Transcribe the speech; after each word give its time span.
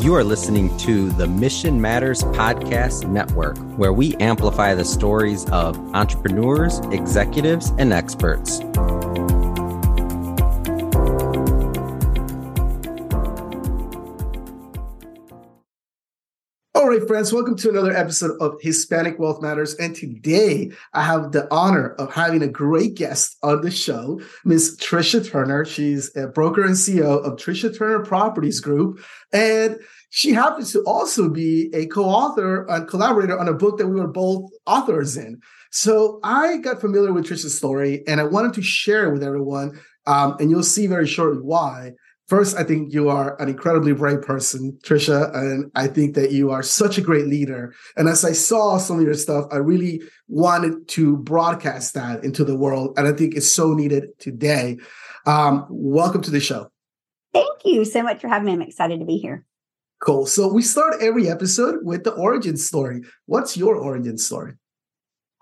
You 0.00 0.14
are 0.14 0.24
listening 0.24 0.74
to 0.78 1.10
the 1.10 1.26
Mission 1.26 1.78
Matters 1.78 2.22
Podcast 2.22 3.06
Network, 3.06 3.58
where 3.76 3.92
we 3.92 4.16
amplify 4.16 4.72
the 4.72 4.84
stories 4.84 5.44
of 5.50 5.76
entrepreneurs, 5.94 6.78
executives, 6.90 7.70
and 7.76 7.92
experts. 7.92 8.60
Right, 16.90 17.06
friends, 17.06 17.32
welcome 17.32 17.54
to 17.58 17.68
another 17.68 17.96
episode 17.96 18.36
of 18.40 18.56
Hispanic 18.60 19.16
Wealth 19.16 19.40
Matters. 19.40 19.76
And 19.76 19.94
today 19.94 20.72
I 20.92 21.04
have 21.04 21.30
the 21.30 21.46
honor 21.54 21.90
of 22.00 22.12
having 22.12 22.42
a 22.42 22.48
great 22.48 22.96
guest 22.96 23.36
on 23.44 23.60
the 23.60 23.70
show, 23.70 24.20
Miss 24.44 24.76
Tricia 24.76 25.24
Turner. 25.24 25.64
She's 25.64 26.10
a 26.16 26.26
broker 26.26 26.64
and 26.64 26.74
CEO 26.74 27.24
of 27.24 27.34
Tricia 27.34 27.78
Turner 27.78 28.04
Properties 28.04 28.58
Group. 28.58 28.98
And 29.32 29.78
she 30.08 30.32
happens 30.32 30.72
to 30.72 30.82
also 30.82 31.28
be 31.28 31.70
a 31.72 31.86
co-author 31.86 32.66
and 32.68 32.88
collaborator 32.88 33.38
on 33.38 33.46
a 33.46 33.54
book 33.54 33.78
that 33.78 33.86
we 33.86 34.00
were 34.00 34.08
both 34.08 34.50
authors 34.66 35.16
in. 35.16 35.40
So 35.70 36.18
I 36.24 36.56
got 36.56 36.80
familiar 36.80 37.12
with 37.12 37.26
Tricia's 37.26 37.56
story 37.56 38.02
and 38.08 38.20
I 38.20 38.24
wanted 38.24 38.54
to 38.54 38.62
share 38.62 39.06
it 39.06 39.12
with 39.12 39.22
everyone. 39.22 39.78
Um, 40.08 40.34
and 40.40 40.50
you'll 40.50 40.64
see 40.64 40.88
very 40.88 41.06
shortly 41.06 41.40
why. 41.40 41.92
First, 42.30 42.56
I 42.56 42.62
think 42.62 42.94
you 42.94 43.08
are 43.08 43.36
an 43.42 43.48
incredibly 43.48 43.92
bright 43.92 44.22
person, 44.22 44.78
Tricia, 44.84 45.34
and 45.34 45.68
I 45.74 45.88
think 45.88 46.14
that 46.14 46.30
you 46.30 46.52
are 46.52 46.62
such 46.62 46.96
a 46.96 47.00
great 47.00 47.26
leader. 47.26 47.74
And 47.96 48.08
as 48.08 48.24
I 48.24 48.30
saw 48.30 48.78
some 48.78 49.00
of 49.00 49.04
your 49.04 49.14
stuff, 49.14 49.46
I 49.50 49.56
really 49.56 50.00
wanted 50.28 50.86
to 50.90 51.16
broadcast 51.16 51.94
that 51.94 52.22
into 52.22 52.44
the 52.44 52.56
world, 52.56 52.96
and 52.96 53.08
I 53.08 53.12
think 53.12 53.34
it's 53.34 53.50
so 53.50 53.74
needed 53.74 54.16
today. 54.20 54.78
Um, 55.26 55.66
welcome 55.68 56.22
to 56.22 56.30
the 56.30 56.38
show. 56.38 56.70
Thank 57.32 57.64
you 57.64 57.84
so 57.84 58.04
much 58.04 58.20
for 58.20 58.28
having 58.28 58.46
me. 58.46 58.52
I'm 58.52 58.62
excited 58.62 59.00
to 59.00 59.06
be 59.06 59.16
here. 59.16 59.44
Cool. 60.00 60.24
So 60.24 60.52
we 60.52 60.62
start 60.62 60.98
every 61.00 61.28
episode 61.28 61.80
with 61.82 62.04
the 62.04 62.12
origin 62.12 62.56
story. 62.56 63.02
What's 63.26 63.56
your 63.56 63.74
origin 63.74 64.18
story? 64.18 64.52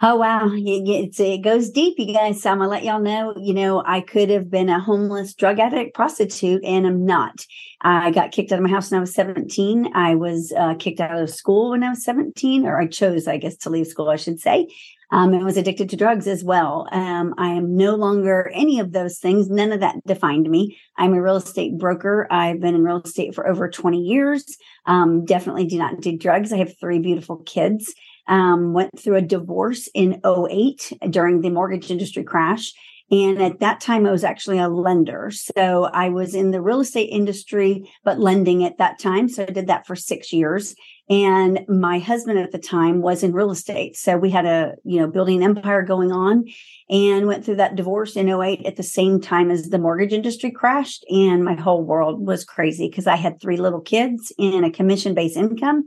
Oh 0.01 0.15
wow, 0.15 0.49
it, 0.53 1.19
it 1.19 1.43
goes 1.43 1.71
deep, 1.71 1.97
you 1.99 2.15
guys. 2.15 2.41
So 2.41 2.51
I'm 2.53 2.59
gonna 2.59 2.71
let 2.71 2.85
y'all 2.85 3.01
know. 3.01 3.35
You 3.37 3.53
know, 3.53 3.83
I 3.85 4.01
could 4.01 4.31
have 4.31 4.49
been 4.49 4.69
a 4.69 4.79
homeless 4.79 5.35
drug 5.35 5.59
addict, 5.59 5.93
prostitute, 5.93 6.63
and 6.65 6.87
I'm 6.87 7.05
not. 7.05 7.45
I 7.81 8.13
got 8.13 8.31
kicked 8.31 8.53
out 8.53 8.61
of 8.61 8.63
my 8.63 8.71
house 8.71 8.93
when 8.93 8.99
I 8.99 9.01
was 9.01 9.13
17. 9.13 9.91
I 9.97 10.15
was 10.15 10.53
uh, 10.57 10.75
kicked 10.77 11.01
out 11.01 11.21
of 11.21 11.31
school 11.31 11.71
when 11.71 11.83
I 11.83 11.91
was 11.91 12.05
17, 12.05 12.65
or 12.65 12.81
I 12.81 12.87
chose, 12.87 13.27
I 13.27 13.39
guess, 13.39 13.57
to 13.59 13.71
leave 13.71 13.89
school, 13.89 14.09
I 14.09 14.15
should 14.15 14.39
say. 14.39 14.69
Um, 15.11 15.33
was 15.45 15.57
addicted 15.57 15.89
to 15.91 15.97
drugs 15.97 16.29
as 16.29 16.45
well. 16.45 16.87
Um, 16.93 17.35
I 17.37 17.49
am 17.49 17.75
no 17.75 17.97
longer 17.97 18.53
any 18.55 18.79
of 18.79 18.93
those 18.93 19.19
things. 19.19 19.49
None 19.49 19.73
of 19.73 19.81
that 19.81 19.97
defined 20.07 20.49
me. 20.49 20.79
I'm 20.97 21.15
a 21.15 21.23
real 21.23 21.37
estate 21.37 21.77
broker. 21.77 22.29
I've 22.31 22.61
been 22.61 22.75
in 22.77 22.85
real 22.85 23.01
estate 23.03 23.35
for 23.35 23.49
over 23.49 23.69
20 23.69 23.99
years. 24.01 24.45
Um, 24.87 25.25
definitely 25.25 25.67
do 25.67 25.79
not 25.79 26.01
do 26.03 26.17
drugs. 26.17 26.53
I 26.53 26.59
have 26.59 26.79
three 26.79 27.01
beautiful 27.01 27.39
kids 27.39 27.93
um, 28.29 28.73
went 28.73 28.99
through 28.99 29.17
a 29.17 29.23
divorce 29.23 29.89
in 29.95 30.21
08 30.25 30.93
during 31.11 31.41
the 31.41 31.51
mortgage 31.51 31.91
industry 31.91 32.23
crash. 32.23 32.73
And 33.11 33.43
at 33.43 33.61
that 33.61 33.81
time, 33.81 34.07
I 34.07 34.11
was 34.11 34.25
actually 34.25 34.59
a 34.59 34.69
lender. 34.69 35.31
So 35.31 35.85
I 35.85 36.11
was 36.11 36.35
in 36.35 36.51
the 36.51 36.61
real 36.61 36.81
estate 36.81 37.07
industry, 37.07 37.91
but 38.05 38.21
lending 38.21 38.65
at 38.65 38.77
that 38.79 38.99
time. 38.99 39.31
So 39.31 39.45
I 39.45 39.47
did 39.47 39.67
that 39.69 39.87
for 39.87 39.97
six 39.97 40.31
years. 40.31 40.75
And 41.09 41.61
my 41.69 42.01
husband 42.01 42.39
at 42.39 42.53
the 42.53 42.59
time 42.59 43.01
was 43.01 43.23
in 43.23 43.33
real 43.33 43.51
estate. 43.51 43.97
So 43.97 44.19
we 44.19 44.29
had 44.29 44.45
a, 44.45 44.75
you 44.85 45.01
know, 45.01 45.07
building 45.07 45.43
empire 45.43 45.83
going 45.83 46.13
on 46.13 46.45
and 46.91 47.27
went 47.27 47.47
through 47.47 47.57
that 47.57 47.77
divorce 47.77 48.15
in 48.15 48.29
08 48.29 48.67
at 48.67 48.77
the 48.77 48.83
same 48.83 49.19
time 49.19 49.51
as 49.51 49.71
the 49.71 49.79
mortgage 49.79 50.13
industry 50.13 50.51
crashed. 50.51 51.07
And 51.09 51.45
my 51.45 51.55
whole 51.55 51.83
world 51.83 52.27
was 52.27 52.45
crazy 52.45 52.91
because 52.91 53.07
I 53.07 53.17
had 53.17 53.41
three 53.41 53.57
little 53.57 53.81
kids 53.81 54.35
and 54.39 54.67
a 54.67 54.71
commission 54.71 55.15
based 55.15 55.39
income 55.39 55.87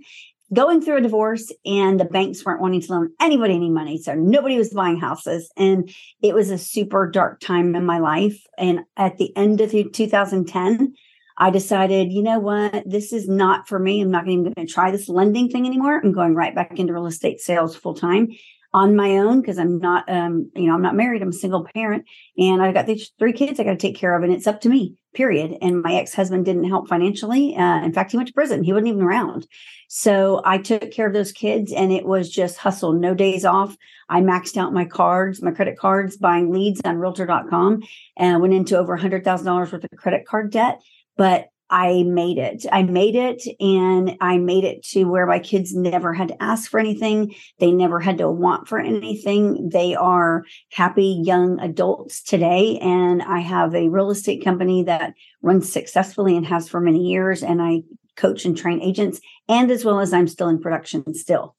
going 0.54 0.82
through 0.82 0.98
a 0.98 1.02
divorce 1.02 1.52
and 1.66 2.00
the 2.00 2.06
banks 2.06 2.44
weren't 2.44 2.62
wanting 2.62 2.82
to 2.82 2.92
loan 2.92 3.10
anybody 3.20 3.56
any 3.56 3.70
money. 3.70 3.98
So 3.98 4.14
nobody 4.14 4.58
was 4.58 4.74
buying 4.74 5.00
houses. 5.00 5.52
And 5.58 5.94
it 6.22 6.36
was 6.36 6.50
a 6.50 6.58
super 6.58 7.10
dark 7.10 7.40
time 7.40 7.76
in 7.76 7.86
my 7.86 8.00
life. 8.00 8.42
And 8.58 8.82
at 8.98 9.18
the 9.18 9.36
end 9.38 9.62
of 9.62 9.72
2010, 9.72 10.94
I 11.38 11.50
decided, 11.50 12.12
you 12.12 12.22
know 12.22 12.40
what, 12.40 12.84
this 12.86 13.14
is 13.14 13.28
not 13.28 13.68
for 13.68 13.80
me. 13.80 14.02
I'm 14.02 14.12
not 14.12 14.28
even 14.28 14.44
going 14.44 14.68
to 14.68 14.72
try 14.72 14.92
this 14.92 15.10
lending 15.10 15.50
thing 15.50 15.66
anymore. 15.66 16.00
I'm 16.04 16.12
going 16.12 16.36
right 16.36 16.54
back 16.54 16.78
into 16.78 16.94
real 16.94 17.08
estate 17.08 17.40
sales 17.40 17.76
full 17.76 17.96
time 17.96 18.28
on 18.74 18.96
my 18.96 19.18
own 19.18 19.42
because 19.42 19.58
I'm 19.58 19.80
not, 19.80 20.10
um, 20.10 20.50
you 20.56 20.68
know, 20.68 20.74
I'm 20.74 20.82
not 20.82 20.96
married. 20.96 21.22
I'm 21.22 21.30
a 21.30 21.34
single 21.34 21.68
parent 21.76 22.06
and 22.38 22.62
I've 22.62 22.74
got 22.74 22.86
these 22.86 23.12
three 23.20 23.34
kids 23.34 23.60
I 23.60 23.64
got 23.64 23.72
to 23.72 23.78
take 23.78 23.98
care 23.98 24.16
of 24.16 24.24
and 24.24 24.32
it's 24.32 24.48
up 24.48 24.62
to 24.62 24.70
me, 24.70 24.96
period. 25.14 25.58
And 25.62 25.82
my 25.82 25.96
ex-husband 25.96 26.46
didn't 26.46 26.70
help 26.70 26.88
financially. 26.88 27.56
Uh, 27.56 27.84
in 27.84 27.92
fact, 27.92 28.12
he 28.12 28.18
went 28.18 28.28
to 28.28 28.34
prison. 28.34 28.64
He 28.64 28.72
wasn't 28.72 28.90
even 28.90 29.02
around. 29.02 29.46
So 29.90 30.42
I 30.46 30.58
took 30.58 30.92
care 30.92 31.06
of 31.06 31.14
those 31.14 31.34
kids 31.34 31.74
and 31.74 31.92
it 31.92 32.06
was 32.06 32.30
just 32.30 32.58
hustle, 32.58 32.94
no 32.94 33.14
days 33.14 33.44
off. 33.44 33.76
I 34.08 34.22
maxed 34.22 34.56
out 34.56 34.74
my 34.74 34.86
cards, 34.86 35.42
my 35.42 35.52
credit 35.52 35.78
cards, 35.78 36.16
buying 36.16 36.52
leads 36.52 36.80
on 36.86 36.98
realtor.com 36.98 37.84
and 38.16 38.42
went 38.42 38.54
into 38.54 38.78
over 38.78 38.98
$100,000 38.98 39.46
worth 39.46 39.74
of 39.74 39.90
credit 39.98 40.26
card 40.26 40.52
debt. 40.52 40.82
But 41.18 41.50
I 41.72 42.04
made 42.04 42.38
it. 42.38 42.66
I 42.70 42.84
made 42.84 43.16
it 43.16 43.44
and 43.62 44.18
I 44.20 44.38
made 44.38 44.66
it 44.66 44.84
to 44.88 45.06
where 45.06 45.26
my 45.26 45.40
kids 45.40 45.74
never 45.74 46.14
had 46.14 46.28
to 46.28 46.44
ask 46.44 46.70
for 46.70 46.80
anything. 46.82 47.34
They 47.60 47.72
never 47.72 48.02
had 48.02 48.18
to 48.18 48.30
want 48.30 48.68
for 48.68 48.78
anything. 48.78 49.70
They 49.70 49.96
are 49.96 50.44
happy 50.74 51.22
young 51.24 51.62
adults 51.62 52.22
today. 52.22 52.78
And 52.80 53.24
I 53.24 53.40
have 53.40 53.74
a 53.74 53.88
real 53.88 54.12
estate 54.12 54.44
company 54.44 54.84
that 54.84 55.14
runs 55.42 55.72
successfully 55.72 56.36
and 56.36 56.46
has 56.46 56.68
for 56.68 56.82
many 56.82 57.08
years. 57.08 57.42
And 57.42 57.62
I 57.62 57.84
coach 58.18 58.44
and 58.44 58.58
train 58.58 58.82
agents 58.82 59.22
and 59.48 59.72
as 59.72 59.86
well 59.86 60.02
as 60.02 60.12
I'm 60.12 60.28
still 60.28 60.50
in 60.50 60.60
production 60.60 61.14
still. 61.16 61.56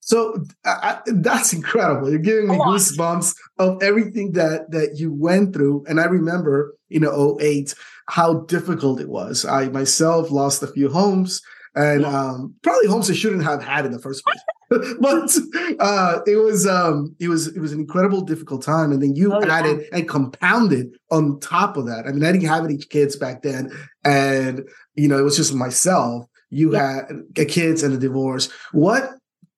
So 0.00 0.44
I, 0.66 1.00
that's 1.06 1.54
incredible. 1.54 2.10
You're 2.10 2.18
giving 2.18 2.48
me 2.48 2.56
goosebumps 2.58 3.34
of 3.58 3.82
everything 3.82 4.32
that 4.32 4.70
that 4.70 4.96
you 4.96 5.12
went 5.12 5.54
through. 5.54 5.86
And 5.88 5.98
I 5.98 6.04
remember, 6.04 6.76
you 6.88 7.00
know, 7.00 7.38
08, 7.40 7.74
how 8.06 8.40
difficult 8.42 9.00
it 9.00 9.08
was. 9.08 9.44
I 9.44 9.68
myself 9.68 10.30
lost 10.30 10.62
a 10.62 10.66
few 10.66 10.90
homes 10.90 11.40
and 11.74 12.04
um, 12.04 12.54
probably 12.62 12.86
homes 12.86 13.10
I 13.10 13.14
shouldn't 13.14 13.42
have 13.42 13.62
had 13.62 13.84
in 13.84 13.92
the 13.92 13.98
first 13.98 14.24
place. 14.24 14.40
but 15.00 15.36
uh, 15.80 16.20
it 16.26 16.36
was 16.36 16.66
um, 16.66 17.14
it 17.18 17.28
was 17.28 17.48
it 17.48 17.60
was 17.60 17.72
an 17.72 17.80
incredible 17.80 18.22
difficult 18.22 18.62
time, 18.62 18.92
and 18.92 19.02
then 19.02 19.14
you 19.14 19.32
oh, 19.32 19.42
added 19.42 19.80
yeah. 19.80 19.98
and 19.98 20.08
compounded 20.08 20.96
on 21.10 21.38
top 21.40 21.76
of 21.76 21.86
that. 21.86 22.06
I 22.06 22.12
mean, 22.12 22.24
I 22.24 22.32
didn't 22.32 22.48
have 22.48 22.64
any 22.64 22.78
kids 22.78 23.16
back 23.16 23.42
then, 23.42 23.70
and 24.04 24.62
you 24.94 25.08
know, 25.08 25.18
it 25.18 25.22
was 25.22 25.36
just 25.36 25.54
myself. 25.54 26.26
You 26.50 26.72
yeah. 26.72 27.02
had 27.36 27.48
kids 27.48 27.82
and 27.82 27.94
a 27.94 27.98
divorce. 27.98 28.48
What 28.72 29.10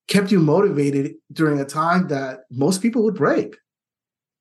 kept 0.09 0.33
you 0.33 0.41
motivated 0.41 1.15
during 1.33 1.61
a 1.61 1.65
time 1.65 2.09
that 2.09 2.41
most 2.51 2.81
people 2.81 3.03
would 3.05 3.17
break? 3.17 3.57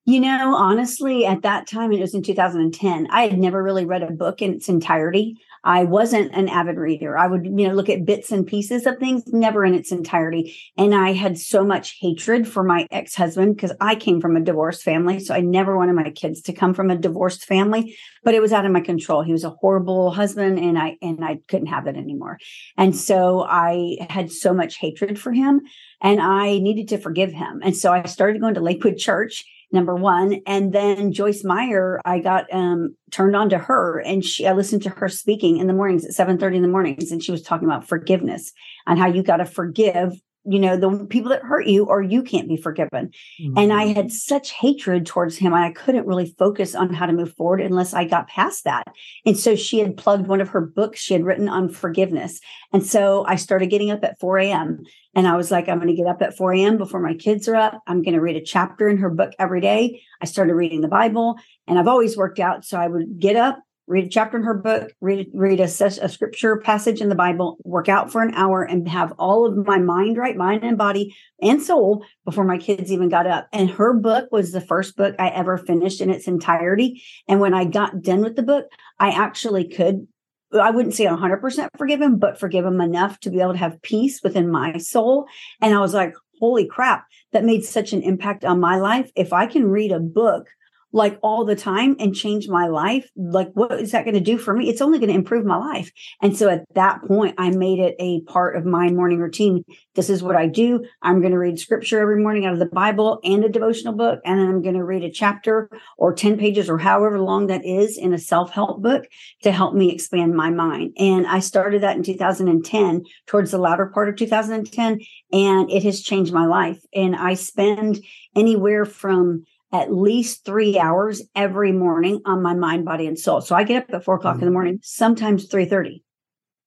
You 0.07 0.19
know, 0.19 0.55
honestly, 0.55 1.25
at 1.25 1.41
that 1.41 1.65
time, 1.65 1.91
it 1.91 1.99
was 1.99 2.13
in 2.13 2.21
2010, 2.21 3.07
I 3.09 3.23
had 3.23 3.39
never 3.39 3.63
really 3.63 3.85
read 3.85 4.03
a 4.03 4.11
book 4.11 4.39
in 4.39 4.53
its 4.53 4.69
entirety. 4.69 5.41
I 5.63 5.83
wasn't 5.83 6.31
an 6.35 6.47
avid 6.47 6.77
reader. 6.77 7.17
I 7.17 7.25
would, 7.25 7.47
you 7.47 7.67
know, 7.67 7.73
look 7.73 7.89
at 7.89 8.05
bits 8.05 8.31
and 8.31 8.45
pieces 8.45 8.85
of 8.85 8.99
things, 8.99 9.23
never 9.33 9.65
in 9.65 9.73
its 9.73 9.91
entirety. 9.91 10.55
And 10.77 10.93
I 10.93 11.13
had 11.13 11.39
so 11.39 11.63
much 11.63 11.97
hatred 11.99 12.47
for 12.47 12.61
my 12.61 12.85
ex 12.91 13.15
husband 13.15 13.55
because 13.55 13.71
I 13.81 13.95
came 13.95 14.21
from 14.21 14.35
a 14.35 14.41
divorced 14.41 14.83
family. 14.83 15.19
So 15.19 15.33
I 15.33 15.41
never 15.41 15.75
wanted 15.75 15.93
my 15.93 16.11
kids 16.11 16.39
to 16.43 16.53
come 16.53 16.75
from 16.75 16.91
a 16.91 16.95
divorced 16.95 17.45
family, 17.45 17.97
but 18.23 18.35
it 18.35 18.43
was 18.43 18.53
out 18.53 18.67
of 18.67 18.71
my 18.71 18.81
control. 18.81 19.23
He 19.23 19.31
was 19.31 19.43
a 19.43 19.49
horrible 19.49 20.11
husband 20.11 20.59
and 20.59 20.77
I, 20.77 20.97
and 21.01 21.25
I 21.25 21.39
couldn't 21.47 21.65
have 21.65 21.87
it 21.87 21.95
anymore. 21.95 22.37
And 22.77 22.95
so 22.95 23.41
I 23.41 23.97
had 24.07 24.31
so 24.31 24.53
much 24.53 24.77
hatred 24.77 25.17
for 25.17 25.31
him 25.31 25.61
and 25.99 26.21
I 26.21 26.59
needed 26.59 26.89
to 26.89 26.99
forgive 26.99 27.31
him. 27.31 27.61
And 27.63 27.75
so 27.75 27.91
I 27.91 28.05
started 28.05 28.39
going 28.39 28.53
to 28.53 28.61
Lakewood 28.61 28.99
Church 28.99 29.43
number 29.75 29.95
one. 29.95 30.41
And 30.47 30.73
then 30.73 31.11
Joyce 31.11 31.43
Meyer, 31.43 32.01
I 32.05 32.19
got 32.19 32.51
um, 32.51 32.95
turned 33.11 33.35
on 33.35 33.49
to 33.49 33.59
her 33.59 33.99
and 33.99 34.25
she 34.25 34.47
I 34.47 34.53
listened 34.53 34.81
to 34.83 34.89
her 34.89 35.07
speaking 35.09 35.57
in 35.57 35.67
the 35.67 35.73
mornings 35.73 36.05
at 36.05 36.13
7 36.13 36.39
30 36.39 36.57
in 36.57 36.63
the 36.63 36.67
mornings. 36.67 37.11
And 37.11 37.23
she 37.23 37.31
was 37.31 37.43
talking 37.43 37.67
about 37.67 37.87
forgiveness 37.87 38.51
and 38.87 38.97
how 38.97 39.07
you 39.07 39.21
got 39.21 39.37
to 39.37 39.45
forgive 39.45 40.13
you 40.45 40.59
know 40.59 40.77
the 40.77 41.05
people 41.05 41.29
that 41.29 41.41
hurt 41.41 41.65
you 41.65 41.85
or 41.85 42.01
you 42.01 42.21
can't 42.23 42.47
be 42.47 42.57
forgiven. 42.57 43.11
Mm-hmm. 43.41 43.57
and 43.57 43.73
i 43.73 43.85
had 43.85 44.11
such 44.11 44.51
hatred 44.51 45.05
towards 45.05 45.37
him 45.37 45.53
i 45.53 45.71
couldn't 45.71 46.07
really 46.07 46.35
focus 46.37 46.75
on 46.75 46.93
how 46.93 47.05
to 47.05 47.13
move 47.13 47.33
forward 47.33 47.61
unless 47.61 47.93
i 47.93 48.05
got 48.05 48.27
past 48.27 48.63
that. 48.63 48.87
And 49.25 49.37
so 49.37 49.55
she 49.55 49.79
had 49.79 49.97
plugged 49.97 50.27
one 50.27 50.41
of 50.41 50.49
her 50.49 50.61
books 50.61 50.99
she 50.99 51.13
had 51.13 51.23
written 51.23 51.49
on 51.49 51.69
forgiveness. 51.69 52.39
And 52.71 52.85
so 52.85 53.25
i 53.27 53.35
started 53.35 53.69
getting 53.69 53.91
up 53.91 54.03
at 54.03 54.19
4 54.19 54.37
a.m 54.39 54.83
and 55.15 55.27
i 55.27 55.35
was 55.35 55.51
like 55.51 55.67
i'm 55.67 55.79
going 55.79 55.87
to 55.87 56.01
get 56.01 56.07
up 56.07 56.21
at 56.21 56.37
4 56.37 56.53
a.m 56.53 56.77
before 56.77 56.99
my 56.99 57.13
kids 57.13 57.47
are 57.47 57.55
up. 57.55 57.81
I'm 57.87 58.03
going 58.03 58.15
to 58.15 58.21
read 58.21 58.35
a 58.35 58.41
chapter 58.41 58.87
in 58.87 58.97
her 58.97 59.09
book 59.09 59.33
every 59.39 59.61
day. 59.61 60.01
I 60.21 60.25
started 60.25 60.53
reading 60.55 60.81
the 60.81 60.87
bible 60.87 61.37
and 61.67 61.79
i've 61.79 61.87
always 61.87 62.17
worked 62.17 62.39
out 62.39 62.65
so 62.65 62.77
i 62.77 62.87
would 62.87 63.19
get 63.19 63.35
up 63.35 63.59
read 63.87 64.05
a 64.05 64.09
chapter 64.09 64.37
in 64.37 64.43
her 64.43 64.53
book, 64.53 64.91
read 65.01 65.29
read 65.33 65.59
a, 65.59 65.63
a 65.63 66.09
scripture 66.09 66.57
passage 66.57 67.01
in 67.01 67.09
the 67.09 67.15
Bible, 67.15 67.57
work 67.63 67.89
out 67.89 68.11
for 68.11 68.21
an 68.21 68.33
hour, 68.33 68.63
and 68.63 68.87
have 68.87 69.13
all 69.17 69.45
of 69.45 69.65
my 69.65 69.77
mind 69.77 70.17
right, 70.17 70.35
mind 70.35 70.63
and 70.63 70.77
body 70.77 71.15
and 71.41 71.61
soul 71.61 72.05
before 72.23 72.43
my 72.43 72.57
kids 72.57 72.91
even 72.91 73.09
got 73.09 73.27
up. 73.27 73.47
And 73.53 73.69
her 73.69 73.93
book 73.93 74.29
was 74.31 74.51
the 74.51 74.61
first 74.61 74.95
book 74.95 75.15
I 75.19 75.29
ever 75.29 75.57
finished 75.57 76.01
in 76.01 76.09
its 76.09 76.27
entirety. 76.27 77.03
And 77.27 77.39
when 77.39 77.53
I 77.53 77.65
got 77.65 78.01
done 78.01 78.21
with 78.21 78.35
the 78.35 78.43
book, 78.43 78.65
I 78.99 79.09
actually 79.11 79.67
could 79.67 80.07
I 80.53 80.71
wouldn't 80.71 80.93
say 80.93 81.05
100% 81.05 81.69
forgive 81.77 82.01
him, 82.01 82.17
but 82.17 82.39
forgive 82.39 82.65
him 82.65 82.79
enough 82.79 83.19
to 83.21 83.29
be 83.29 83.41
able 83.41 83.53
to 83.53 83.59
have 83.59 83.81
peace 83.81 84.21
within 84.23 84.49
my 84.49 84.77
soul. 84.77 85.25
And 85.61 85.73
I 85.73 85.79
was 85.79 85.93
like, 85.93 86.13
holy 86.39 86.65
crap, 86.65 87.05
that 87.33 87.43
made 87.43 87.65
such 87.65 87.93
an 87.93 88.01
impact 88.01 88.45
on 88.45 88.59
my 88.59 88.77
life. 88.77 89.11
If 89.15 89.33
I 89.33 89.47
can 89.47 89.67
read 89.67 89.91
a 89.91 89.99
book 89.99 90.47
like 90.95 91.19
all 91.21 91.43
the 91.43 91.57
time 91.57 91.97
and 91.99 92.15
change 92.15 92.47
my 92.47 92.67
life, 92.67 93.09
like 93.17 93.49
what 93.53 93.73
is 93.73 93.91
that 93.91 94.05
going 94.05 94.13
to 94.13 94.21
do 94.21 94.37
for 94.37 94.55
me? 94.55 94.69
It's 94.69 94.79
only 94.79 94.97
going 94.97 95.09
to 95.09 95.15
improve 95.15 95.45
my 95.45 95.57
life. 95.57 95.91
And 96.21 96.37
so 96.37 96.47
at 96.47 96.63
that 96.75 97.03
point, 97.05 97.35
I 97.37 97.49
made 97.49 97.79
it 97.79 97.95
a 97.99 98.21
part 98.21 98.55
of 98.55 98.65
my 98.65 98.89
morning 98.89 99.19
routine. 99.19 99.65
This 99.95 100.09
is 100.09 100.23
what 100.23 100.37
I 100.37 100.47
do. 100.47 100.85
I'm 101.01 101.19
going 101.19 101.33
to 101.33 101.37
read 101.37 101.59
scripture 101.59 101.99
every 101.99 102.23
morning 102.23 102.45
out 102.45 102.53
of 102.53 102.59
the 102.59 102.65
Bible 102.67 103.19
and 103.25 103.43
a 103.43 103.49
devotional 103.49 103.93
book. 103.93 104.21
And 104.23 104.39
then 104.39 104.47
I'm 104.47 104.61
going 104.61 104.75
to 104.75 104.85
read 104.85 105.03
a 105.03 105.11
chapter 105.11 105.69
or 105.97 106.13
10 106.13 106.37
pages 106.37 106.69
or 106.69 106.77
however 106.77 107.19
long 107.19 107.47
that 107.47 107.65
is 107.65 107.97
in 107.97 108.13
a 108.13 108.17
self 108.17 108.51
help 108.51 108.81
book 108.81 109.05
to 109.43 109.51
help 109.51 109.75
me 109.75 109.91
expand 109.91 110.33
my 110.33 110.49
mind. 110.49 110.93
And 110.97 111.27
I 111.27 111.39
started 111.39 111.83
that 111.83 111.97
in 111.97 112.03
2010 112.03 113.03
towards 113.27 113.51
the 113.51 113.57
latter 113.57 113.87
part 113.87 114.07
of 114.07 114.15
2010. 114.15 115.01
And 115.33 115.69
it 115.69 115.83
has 115.83 116.01
changed 116.01 116.31
my 116.31 116.45
life. 116.45 116.79
And 116.93 117.17
I 117.17 117.33
spend 117.33 118.01
anywhere 118.33 118.85
from 118.85 119.43
at 119.81 119.93
least 119.93 120.45
three 120.45 120.79
hours 120.79 121.21
every 121.35 121.71
morning 121.71 122.21
on 122.25 122.41
my 122.41 122.53
mind, 122.53 122.85
body, 122.85 123.07
and 123.07 123.17
soul. 123.19 123.41
So 123.41 123.55
I 123.55 123.63
get 123.63 123.83
up 123.83 123.93
at 123.93 124.03
four 124.03 124.15
o'clock 124.15 124.35
mm-hmm. 124.35 124.43
in 124.43 124.45
the 124.45 124.49
mm-hmm. 124.49 124.53
morning, 124.53 124.79
sometimes 124.83 125.47
three 125.47 125.65
thirty, 125.65 126.03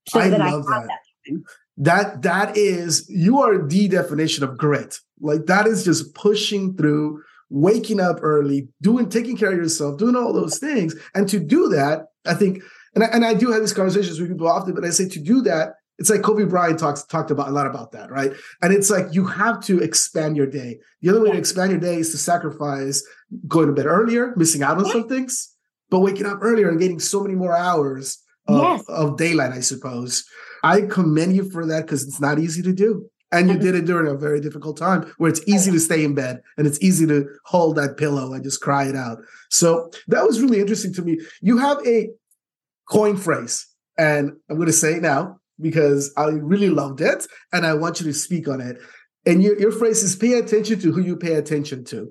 so 0.08 0.20
I 0.20 0.28
that 0.28 0.40
I 0.40 0.50
have 0.50 0.64
that. 0.64 0.88
that. 1.26 1.42
That 1.80 2.22
that 2.22 2.56
is 2.56 3.08
you 3.08 3.40
are 3.40 3.66
the 3.66 3.88
definition 3.88 4.44
of 4.44 4.58
grit. 4.58 4.98
Like 5.20 5.46
that 5.46 5.66
is 5.66 5.84
just 5.84 6.14
pushing 6.14 6.76
through, 6.76 7.22
waking 7.50 8.00
up 8.00 8.18
early, 8.22 8.68
doing 8.82 9.08
taking 9.08 9.36
care 9.36 9.52
of 9.52 9.56
yourself, 9.56 9.98
doing 9.98 10.16
all 10.16 10.32
those 10.32 10.58
things. 10.58 10.94
And 11.14 11.28
to 11.28 11.38
do 11.38 11.68
that, 11.68 12.06
I 12.26 12.34
think, 12.34 12.62
and 12.94 13.04
I, 13.04 13.06
and 13.08 13.24
I 13.24 13.34
do 13.34 13.52
have 13.52 13.60
these 13.60 13.72
conversations 13.72 14.18
with 14.18 14.28
people 14.28 14.48
often, 14.48 14.74
but 14.74 14.84
I 14.84 14.90
say 14.90 15.08
to 15.08 15.20
do 15.20 15.40
that, 15.42 15.74
it's 15.98 16.10
like 16.10 16.22
Kobe 16.22 16.44
Bryant 16.44 16.78
talks 16.78 17.02
talked 17.04 17.30
about 17.30 17.48
a 17.48 17.52
lot 17.52 17.66
about 17.66 17.92
that, 17.92 18.10
right? 18.10 18.32
And 18.62 18.72
it's 18.72 18.88
like 18.88 19.06
you 19.12 19.26
have 19.26 19.60
to 19.64 19.80
expand 19.80 20.36
your 20.36 20.46
day. 20.46 20.78
The 21.02 21.10
other 21.10 21.20
way 21.20 21.32
to 21.32 21.38
expand 21.38 21.72
your 21.72 21.80
day 21.80 21.96
is 21.96 22.12
to 22.12 22.18
sacrifice 22.18 23.04
going 23.48 23.66
to 23.66 23.72
bed 23.72 23.86
earlier, 23.86 24.32
missing 24.36 24.62
out 24.62 24.78
on 24.78 24.84
some 24.86 25.08
things, 25.08 25.54
but 25.90 26.00
waking 26.00 26.26
up 26.26 26.38
earlier 26.40 26.68
and 26.68 26.80
getting 26.80 27.00
so 27.00 27.20
many 27.20 27.34
more 27.34 27.56
hours 27.56 28.22
of, 28.46 28.62
yes. 28.62 28.84
of 28.88 29.16
daylight, 29.16 29.52
I 29.52 29.60
suppose. 29.60 30.24
I 30.62 30.82
commend 30.82 31.34
you 31.34 31.50
for 31.50 31.66
that 31.66 31.82
because 31.82 32.06
it's 32.06 32.20
not 32.20 32.38
easy 32.38 32.62
to 32.62 32.72
do. 32.72 33.08
And 33.30 33.50
you 33.50 33.58
did 33.58 33.74
it 33.74 33.84
during 33.84 34.10
a 34.10 34.16
very 34.16 34.40
difficult 34.40 34.78
time 34.78 35.12
where 35.18 35.28
it's 35.28 35.46
easy 35.46 35.70
to 35.70 35.80
stay 35.80 36.02
in 36.02 36.14
bed 36.14 36.40
and 36.56 36.66
it's 36.66 36.80
easy 36.80 37.06
to 37.08 37.28
hold 37.44 37.76
that 37.76 37.98
pillow 37.98 38.32
and 38.32 38.42
just 38.42 38.62
cry 38.62 38.88
it 38.88 38.96
out. 38.96 39.18
So 39.50 39.90
that 40.06 40.24
was 40.24 40.40
really 40.40 40.60
interesting 40.60 40.94
to 40.94 41.02
me. 41.02 41.18
You 41.42 41.58
have 41.58 41.86
a 41.86 42.08
coin 42.88 43.18
phrase, 43.18 43.66
and 43.98 44.32
I'm 44.48 44.56
going 44.56 44.66
to 44.66 44.72
say 44.72 44.94
it 44.94 45.02
now 45.02 45.37
because 45.60 46.12
I 46.16 46.26
really 46.26 46.70
loved 46.70 47.00
it 47.00 47.26
and 47.52 47.66
I 47.66 47.74
want 47.74 48.00
you 48.00 48.06
to 48.06 48.14
speak 48.14 48.48
on 48.48 48.60
it. 48.60 48.78
And 49.26 49.42
your, 49.42 49.58
your 49.58 49.72
phrase 49.72 50.02
is 50.02 50.16
pay 50.16 50.34
attention 50.34 50.80
to 50.80 50.92
who 50.92 51.00
you 51.00 51.16
pay 51.16 51.34
attention 51.34 51.84
to. 51.86 52.10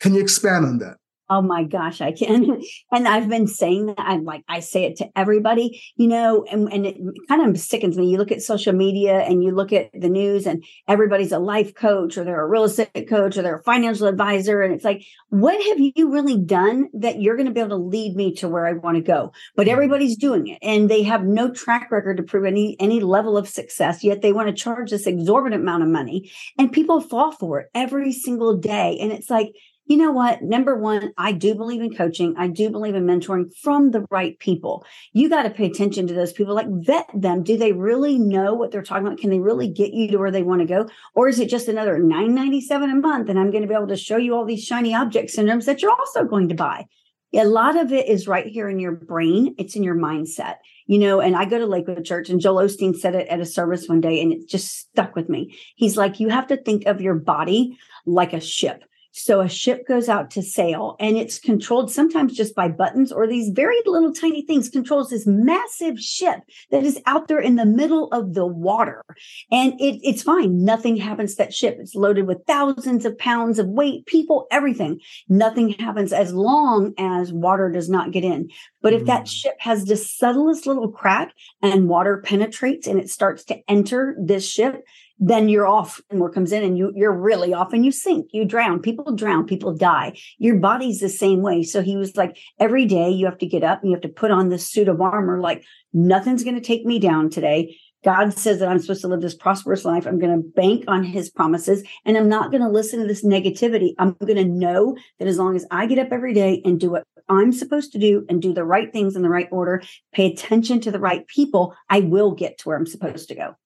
Can 0.00 0.14
you 0.14 0.20
expand 0.20 0.64
on 0.64 0.78
that? 0.78 0.96
Oh 1.34 1.42
my 1.42 1.64
gosh, 1.64 2.00
I 2.00 2.12
can. 2.12 2.62
And 2.92 3.08
I've 3.08 3.28
been 3.28 3.48
saying 3.48 3.86
that. 3.86 3.98
I'm 3.98 4.24
like, 4.24 4.44
I 4.48 4.60
say 4.60 4.84
it 4.84 4.96
to 4.96 5.08
everybody, 5.16 5.82
you 5.96 6.06
know, 6.06 6.44
and, 6.44 6.72
and 6.72 6.86
it 6.86 6.96
kind 7.28 7.48
of 7.48 7.60
sickens 7.60 7.96
me. 7.96 8.08
You 8.08 8.18
look 8.18 8.30
at 8.30 8.40
social 8.40 8.72
media 8.72 9.18
and 9.20 9.42
you 9.42 9.50
look 9.50 9.72
at 9.72 9.90
the 9.92 10.08
news, 10.08 10.46
and 10.46 10.62
everybody's 10.86 11.32
a 11.32 11.40
life 11.40 11.74
coach 11.74 12.16
or 12.16 12.22
they're 12.22 12.44
a 12.44 12.48
real 12.48 12.64
estate 12.64 13.08
coach 13.08 13.36
or 13.36 13.42
they're 13.42 13.58
a 13.58 13.62
financial 13.64 14.06
advisor. 14.06 14.62
And 14.62 14.72
it's 14.72 14.84
like, 14.84 15.04
what 15.30 15.60
have 15.66 15.78
you 15.80 16.12
really 16.12 16.38
done 16.38 16.88
that 16.94 17.20
you're 17.20 17.36
going 17.36 17.48
to 17.48 17.52
be 17.52 17.60
able 17.60 17.70
to 17.70 17.84
lead 17.84 18.14
me 18.14 18.32
to 18.36 18.48
where 18.48 18.66
I 18.66 18.74
want 18.74 18.96
to 18.96 19.02
go? 19.02 19.32
But 19.56 19.66
everybody's 19.66 20.16
doing 20.16 20.46
it 20.46 20.58
and 20.62 20.88
they 20.88 21.02
have 21.02 21.24
no 21.24 21.50
track 21.50 21.90
record 21.90 22.18
to 22.18 22.22
prove 22.22 22.44
any, 22.44 22.76
any 22.78 23.00
level 23.00 23.36
of 23.36 23.48
success, 23.48 24.04
yet 24.04 24.22
they 24.22 24.32
want 24.32 24.48
to 24.48 24.54
charge 24.54 24.90
this 24.90 25.08
exorbitant 25.08 25.62
amount 25.62 25.82
of 25.82 25.88
money. 25.88 26.30
And 26.58 26.70
people 26.70 27.00
fall 27.00 27.32
for 27.32 27.60
it 27.60 27.70
every 27.74 28.12
single 28.12 28.56
day. 28.56 28.98
And 29.00 29.10
it's 29.10 29.30
like, 29.30 29.52
you 29.86 29.98
know 29.98 30.12
what? 30.12 30.40
Number 30.40 30.76
one, 30.76 31.12
I 31.18 31.32
do 31.32 31.54
believe 31.54 31.82
in 31.82 31.94
coaching. 31.94 32.34
I 32.38 32.48
do 32.48 32.70
believe 32.70 32.94
in 32.94 33.04
mentoring 33.04 33.54
from 33.62 33.90
the 33.90 34.06
right 34.10 34.38
people. 34.38 34.86
You 35.12 35.28
got 35.28 35.42
to 35.42 35.50
pay 35.50 35.66
attention 35.66 36.06
to 36.06 36.14
those 36.14 36.32
people, 36.32 36.54
like 36.54 36.68
vet 36.68 37.06
them. 37.12 37.42
Do 37.42 37.58
they 37.58 37.72
really 37.72 38.18
know 38.18 38.54
what 38.54 38.70
they're 38.70 38.82
talking 38.82 39.06
about? 39.06 39.18
Can 39.18 39.28
they 39.28 39.40
really 39.40 39.68
get 39.68 39.92
you 39.92 40.08
to 40.08 40.16
where 40.16 40.30
they 40.30 40.42
want 40.42 40.62
to 40.62 40.66
go? 40.66 40.88
Or 41.14 41.28
is 41.28 41.38
it 41.38 41.50
just 41.50 41.68
another 41.68 41.98
997 41.98 42.90
a 42.90 42.94
month? 42.94 43.28
And 43.28 43.38
I'm 43.38 43.50
going 43.50 43.62
to 43.62 43.68
be 43.68 43.74
able 43.74 43.88
to 43.88 43.96
show 43.96 44.16
you 44.16 44.34
all 44.34 44.46
these 44.46 44.64
shiny 44.64 44.94
object 44.94 45.30
syndromes 45.36 45.66
that 45.66 45.82
you're 45.82 45.92
also 45.92 46.24
going 46.24 46.48
to 46.48 46.54
buy. 46.54 46.86
A 47.34 47.44
lot 47.44 47.76
of 47.76 47.92
it 47.92 48.08
is 48.08 48.28
right 48.28 48.46
here 48.46 48.70
in 48.70 48.78
your 48.78 48.92
brain. 48.92 49.54
It's 49.58 49.76
in 49.76 49.82
your 49.82 49.96
mindset, 49.96 50.56
you 50.86 50.98
know. 50.98 51.20
And 51.20 51.36
I 51.36 51.44
go 51.44 51.58
to 51.58 51.66
Lakewood 51.66 52.04
Church, 52.04 52.30
and 52.30 52.40
Joel 52.40 52.64
Osteen 52.64 52.96
said 52.96 53.16
it 53.16 53.26
at 53.26 53.40
a 53.40 53.44
service 53.44 53.88
one 53.88 54.00
day, 54.00 54.22
and 54.22 54.32
it 54.32 54.48
just 54.48 54.78
stuck 54.78 55.16
with 55.16 55.28
me. 55.28 55.58
He's 55.74 55.96
like, 55.96 56.20
You 56.20 56.28
have 56.28 56.46
to 56.46 56.56
think 56.56 56.86
of 56.86 57.00
your 57.00 57.16
body 57.16 57.76
like 58.06 58.34
a 58.34 58.40
ship 58.40 58.84
so 59.16 59.40
a 59.40 59.48
ship 59.48 59.86
goes 59.86 60.08
out 60.08 60.28
to 60.32 60.42
sail 60.42 60.96
and 60.98 61.16
it's 61.16 61.38
controlled 61.38 61.88
sometimes 61.88 62.36
just 62.36 62.52
by 62.52 62.66
buttons 62.66 63.12
or 63.12 63.28
these 63.28 63.50
very 63.50 63.76
little 63.86 64.12
tiny 64.12 64.42
things 64.42 64.68
controls 64.68 65.10
this 65.10 65.24
massive 65.24 66.00
ship 66.00 66.40
that 66.72 66.82
is 66.82 67.00
out 67.06 67.28
there 67.28 67.38
in 67.38 67.54
the 67.54 67.64
middle 67.64 68.08
of 68.08 68.34
the 68.34 68.44
water. 68.44 69.04
And 69.52 69.74
it, 69.80 70.00
it's 70.02 70.24
fine. 70.24 70.64
Nothing 70.64 70.96
happens 70.96 71.36
to 71.36 71.44
that 71.44 71.54
ship. 71.54 71.76
It's 71.78 71.94
loaded 71.94 72.26
with 72.26 72.44
thousands 72.48 73.04
of 73.04 73.16
pounds 73.16 73.60
of 73.60 73.68
weight, 73.68 74.04
people, 74.06 74.48
everything. 74.50 74.98
Nothing 75.28 75.70
happens 75.70 76.12
as 76.12 76.34
long 76.34 76.92
as 76.98 77.32
water 77.32 77.70
does 77.70 77.88
not 77.88 78.10
get 78.10 78.24
in. 78.24 78.50
But 78.82 78.94
if 78.94 79.06
that 79.06 79.22
mm. 79.22 79.28
ship 79.28 79.54
has 79.60 79.84
the 79.84 79.96
subtlest 79.96 80.66
little 80.66 80.90
crack 80.90 81.32
and 81.62 81.88
water 81.88 82.20
penetrates 82.20 82.88
and 82.88 82.98
it 82.98 83.10
starts 83.10 83.44
to 83.44 83.58
enter 83.68 84.16
this 84.20 84.46
ship, 84.46 84.84
then 85.18 85.48
you're 85.48 85.66
off 85.66 86.00
and 86.10 86.18
more 86.18 86.30
comes 86.30 86.52
in 86.52 86.64
and 86.64 86.76
you 86.76 86.92
you're 86.94 87.12
really 87.12 87.54
off 87.54 87.72
and 87.72 87.84
you 87.84 87.92
sink 87.92 88.28
you 88.32 88.44
drown. 88.44 88.80
People 88.80 89.14
drown 89.14 89.46
people 89.46 89.72
die. 89.72 90.16
Your 90.38 90.56
body's 90.56 91.00
the 91.00 91.08
same 91.08 91.42
way. 91.42 91.62
So 91.62 91.82
he 91.82 91.96
was 91.96 92.16
like 92.16 92.36
every 92.58 92.84
day 92.84 93.10
you 93.10 93.26
have 93.26 93.38
to 93.38 93.46
get 93.46 93.62
up 93.62 93.82
and 93.82 93.90
you 93.90 93.96
have 93.96 94.02
to 94.02 94.08
put 94.08 94.30
on 94.30 94.48
this 94.48 94.66
suit 94.66 94.88
of 94.88 95.00
armor 95.00 95.40
like 95.40 95.64
nothing's 95.92 96.44
going 96.44 96.56
to 96.56 96.60
take 96.60 96.84
me 96.84 96.98
down 96.98 97.30
today. 97.30 97.76
God 98.02 98.34
says 98.34 98.58
that 98.58 98.68
i'm 98.68 98.78
supposed 98.80 99.00
to 99.00 99.08
live 99.08 99.22
this 99.22 99.34
prosperous 99.34 99.84
life. 99.84 100.06
I'm 100.06 100.18
going 100.18 100.36
to 100.36 100.48
bank 100.48 100.84
on 100.88 101.04
his 101.04 101.30
promises 101.30 101.82
and 102.04 102.16
i'm 102.16 102.28
not 102.28 102.50
going 102.50 102.62
to 102.62 102.68
listen 102.68 103.00
to 103.00 103.06
this 103.06 103.24
negativity. 103.24 103.94
I'm 103.98 104.12
going 104.20 104.36
to 104.36 104.44
know 104.44 104.96
that 105.18 105.28
as 105.28 105.38
long 105.38 105.56
as 105.56 105.64
i 105.70 105.86
get 105.86 105.98
up 105.98 106.08
every 106.12 106.34
day 106.34 106.60
and 106.64 106.78
do 106.78 106.90
what 106.90 107.04
i'm 107.28 107.52
supposed 107.52 107.92
to 107.92 107.98
do 107.98 108.26
and 108.28 108.42
do 108.42 108.52
the 108.52 108.64
right 108.64 108.92
things 108.92 109.16
in 109.16 109.22
the 109.22 109.30
right 109.30 109.48
order 109.50 109.82
pay 110.12 110.30
attention 110.30 110.80
to 110.80 110.90
the 110.90 110.98
right 110.98 111.26
people 111.28 111.74
i 111.88 112.00
will 112.00 112.32
get 112.32 112.58
to 112.58 112.68
where 112.68 112.76
i'm 112.76 112.86
supposed 112.86 113.28
to 113.28 113.34
go 113.34 113.56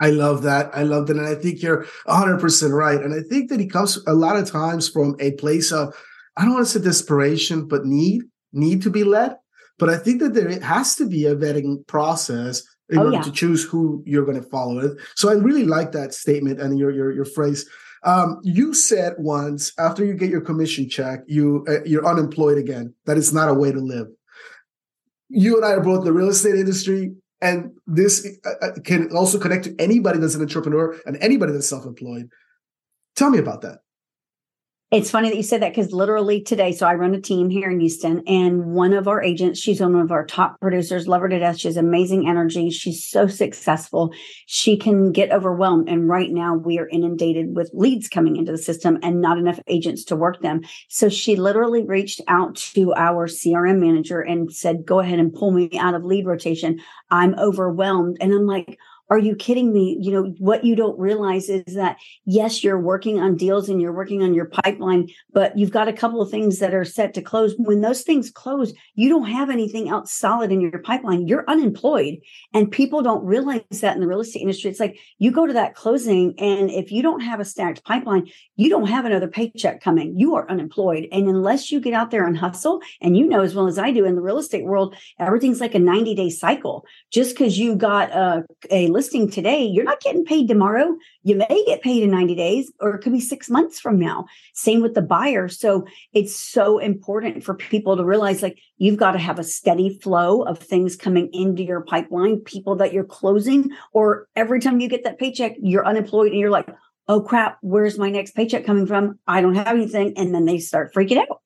I 0.00 0.10
love 0.10 0.42
that. 0.42 0.70
I 0.74 0.84
love 0.84 1.06
that. 1.08 1.16
And 1.16 1.26
I 1.26 1.34
think 1.34 1.62
you're 1.62 1.84
100% 2.06 2.72
right. 2.72 3.00
And 3.00 3.14
I 3.14 3.20
think 3.28 3.50
that 3.50 3.60
he 3.60 3.66
comes 3.66 3.98
a 4.06 4.14
lot 4.14 4.36
of 4.36 4.50
times 4.50 4.88
from 4.88 5.16
a 5.20 5.32
place 5.32 5.72
of, 5.72 5.94
I 6.36 6.44
don't 6.44 6.54
want 6.54 6.66
to 6.66 6.72
say 6.72 6.84
desperation, 6.84 7.66
but 7.66 7.84
need, 7.84 8.22
need 8.52 8.82
to 8.82 8.90
be 8.90 9.02
led. 9.02 9.36
But 9.78 9.88
I 9.88 9.96
think 9.96 10.20
that 10.20 10.34
there 10.34 10.60
has 10.60 10.96
to 10.96 11.06
be 11.08 11.26
a 11.26 11.36
vetting 11.36 11.86
process 11.86 12.62
in 12.88 12.98
oh, 12.98 13.04
order 13.04 13.16
yeah. 13.16 13.22
to 13.22 13.32
choose 13.32 13.64
who 13.64 14.02
you're 14.06 14.24
going 14.24 14.40
to 14.40 14.48
follow 14.48 14.78
it. 14.78 14.98
So 15.14 15.28
I 15.28 15.34
really 15.34 15.64
like 15.64 15.92
that 15.92 16.14
statement 16.14 16.60
and 16.60 16.78
your 16.78 16.90
your, 16.90 17.12
your 17.12 17.24
phrase. 17.24 17.68
Um, 18.04 18.40
you 18.42 18.74
said 18.74 19.14
once 19.18 19.72
after 19.78 20.04
you 20.04 20.14
get 20.14 20.30
your 20.30 20.40
commission 20.40 20.88
check, 20.88 21.20
you 21.26 21.64
uh, 21.68 21.84
you're 21.84 22.06
unemployed 22.06 22.58
again. 22.58 22.94
That 23.06 23.18
is 23.18 23.32
not 23.32 23.48
a 23.48 23.54
way 23.54 23.72
to 23.72 23.80
live. 23.80 24.06
You 25.28 25.56
and 25.56 25.64
I 25.64 25.72
are 25.72 25.80
both 25.80 26.00
in 26.00 26.04
the 26.04 26.12
real 26.12 26.28
estate 26.28 26.54
industry. 26.54 27.14
And 27.40 27.72
this 27.86 28.26
uh, 28.44 28.66
uh, 28.66 28.70
can 28.84 29.14
also 29.16 29.38
connect 29.38 29.64
to 29.64 29.74
anybody 29.78 30.18
that's 30.18 30.34
an 30.34 30.42
entrepreneur 30.42 30.96
and 31.06 31.16
anybody 31.20 31.52
that's 31.52 31.68
self 31.68 31.86
employed. 31.86 32.28
Tell 33.14 33.30
me 33.30 33.38
about 33.38 33.62
that. 33.62 33.78
It's 34.90 35.10
funny 35.10 35.28
that 35.28 35.36
you 35.36 35.42
said 35.42 35.60
that 35.60 35.74
because 35.74 35.92
literally 35.92 36.40
today, 36.40 36.72
so 36.72 36.86
I 36.86 36.94
run 36.94 37.14
a 37.14 37.20
team 37.20 37.50
here 37.50 37.70
in 37.70 37.78
Houston, 37.78 38.22
and 38.26 38.72
one 38.72 38.94
of 38.94 39.06
our 39.06 39.22
agents, 39.22 39.60
she's 39.60 39.82
one 39.82 39.94
of 39.96 40.10
our 40.10 40.24
top 40.24 40.58
producers, 40.62 41.06
love 41.06 41.20
her 41.20 41.28
to 41.28 41.38
death. 41.38 41.58
She 41.58 41.68
has 41.68 41.76
amazing 41.76 42.26
energy. 42.26 42.70
She's 42.70 43.06
so 43.06 43.26
successful. 43.26 44.14
She 44.46 44.78
can 44.78 45.12
get 45.12 45.30
overwhelmed. 45.30 45.90
And 45.90 46.08
right 46.08 46.30
now, 46.30 46.54
we 46.54 46.78
are 46.78 46.88
inundated 46.88 47.54
with 47.54 47.70
leads 47.74 48.08
coming 48.08 48.36
into 48.36 48.50
the 48.50 48.56
system 48.56 48.98
and 49.02 49.20
not 49.20 49.36
enough 49.36 49.60
agents 49.66 50.04
to 50.04 50.16
work 50.16 50.40
them. 50.40 50.62
So 50.88 51.10
she 51.10 51.36
literally 51.36 51.84
reached 51.84 52.22
out 52.26 52.56
to 52.56 52.94
our 52.94 53.28
CRM 53.28 53.80
manager 53.80 54.22
and 54.22 54.50
said, 54.50 54.86
Go 54.86 55.00
ahead 55.00 55.18
and 55.18 55.34
pull 55.34 55.50
me 55.50 55.68
out 55.78 55.96
of 55.96 56.06
lead 56.06 56.24
rotation. 56.24 56.80
I'm 57.10 57.34
overwhelmed. 57.38 58.16
And 58.22 58.32
I'm 58.32 58.46
like, 58.46 58.78
are 59.10 59.18
you 59.18 59.34
kidding 59.34 59.72
me? 59.72 59.96
You 60.00 60.12
know, 60.12 60.34
what 60.38 60.64
you 60.64 60.76
don't 60.76 60.98
realize 60.98 61.48
is 61.48 61.74
that 61.74 61.98
yes, 62.24 62.62
you're 62.62 62.78
working 62.78 63.20
on 63.20 63.36
deals 63.36 63.68
and 63.68 63.80
you're 63.80 63.92
working 63.92 64.22
on 64.22 64.34
your 64.34 64.46
pipeline, 64.46 65.08
but 65.32 65.56
you've 65.56 65.70
got 65.70 65.88
a 65.88 65.92
couple 65.92 66.20
of 66.20 66.30
things 66.30 66.58
that 66.58 66.74
are 66.74 66.84
set 66.84 67.14
to 67.14 67.22
close. 67.22 67.54
When 67.56 67.80
those 67.80 68.02
things 68.02 68.30
close, 68.30 68.72
you 68.94 69.08
don't 69.08 69.28
have 69.28 69.48
anything 69.50 69.88
else 69.88 70.12
solid 70.12 70.52
in 70.52 70.60
your 70.60 70.78
pipeline. 70.80 71.26
You're 71.26 71.48
unemployed. 71.48 72.18
And 72.52 72.70
people 72.70 73.02
don't 73.02 73.24
realize 73.24 73.62
that 73.80 73.94
in 73.94 74.00
the 74.00 74.06
real 74.06 74.20
estate 74.20 74.42
industry. 74.42 74.70
It's 74.70 74.80
like 74.80 74.98
you 75.18 75.30
go 75.30 75.46
to 75.46 75.52
that 75.54 75.74
closing, 75.74 76.34
and 76.38 76.70
if 76.70 76.92
you 76.92 77.02
don't 77.02 77.20
have 77.20 77.40
a 77.40 77.44
stacked 77.44 77.84
pipeline, 77.84 78.28
you 78.56 78.68
don't 78.68 78.86
have 78.86 79.04
another 79.04 79.28
paycheck 79.28 79.80
coming. 79.80 80.18
You 80.18 80.34
are 80.34 80.50
unemployed. 80.50 81.08
And 81.12 81.28
unless 81.28 81.72
you 81.72 81.80
get 81.80 81.94
out 81.94 82.10
there 82.10 82.26
and 82.26 82.36
hustle, 82.36 82.80
and 83.00 83.16
you 83.16 83.26
know 83.26 83.40
as 83.40 83.54
well 83.54 83.66
as 83.66 83.78
I 83.78 83.90
do 83.90 84.04
in 84.04 84.16
the 84.16 84.22
real 84.22 84.38
estate 84.38 84.64
world, 84.64 84.96
everything's 85.18 85.60
like 85.60 85.74
a 85.74 85.78
90 85.78 86.14
day 86.14 86.30
cycle. 86.30 86.84
Just 87.10 87.30
because 87.30 87.58
you 87.58 87.74
got 87.74 88.10
a, 88.10 88.44
a 88.70 88.88
listing 88.98 89.30
today, 89.30 89.62
you're 89.62 89.84
not 89.84 90.00
getting 90.00 90.24
paid 90.24 90.48
tomorrow. 90.48 90.96
You 91.22 91.36
may 91.36 91.64
get 91.68 91.82
paid 91.82 92.02
in 92.02 92.10
90 92.10 92.34
days, 92.34 92.72
or 92.80 92.96
it 92.96 92.98
could 92.98 93.12
be 93.12 93.20
six 93.20 93.48
months 93.48 93.78
from 93.78 93.96
now. 93.96 94.26
Same 94.54 94.82
with 94.82 94.94
the 94.94 95.02
buyer. 95.02 95.46
So 95.46 95.86
it's 96.12 96.34
so 96.34 96.80
important 96.80 97.44
for 97.44 97.54
people 97.54 97.96
to 97.96 98.04
realize 98.04 98.42
like 98.42 98.58
you've 98.76 98.96
got 98.96 99.12
to 99.12 99.20
have 99.20 99.38
a 99.38 99.44
steady 99.44 100.00
flow 100.02 100.42
of 100.42 100.58
things 100.58 100.96
coming 100.96 101.30
into 101.32 101.62
your 101.62 101.82
pipeline, 101.82 102.40
people 102.40 102.74
that 102.74 102.92
you're 102.92 103.04
closing, 103.04 103.70
or 103.92 104.26
every 104.34 104.58
time 104.58 104.80
you 104.80 104.88
get 104.88 105.04
that 105.04 105.20
paycheck, 105.20 105.54
you're 105.60 105.86
unemployed 105.86 106.32
and 106.32 106.40
you're 106.40 106.50
like, 106.50 106.68
oh 107.06 107.20
crap, 107.20 107.58
where's 107.62 108.00
my 108.00 108.10
next 108.10 108.34
paycheck 108.34 108.66
coming 108.66 108.84
from? 108.84 109.20
I 109.28 109.42
don't 109.42 109.54
have 109.54 109.68
anything. 109.68 110.14
And 110.16 110.34
then 110.34 110.44
they 110.44 110.58
start 110.58 110.92
freaking 110.92 111.18
out. 111.18 111.40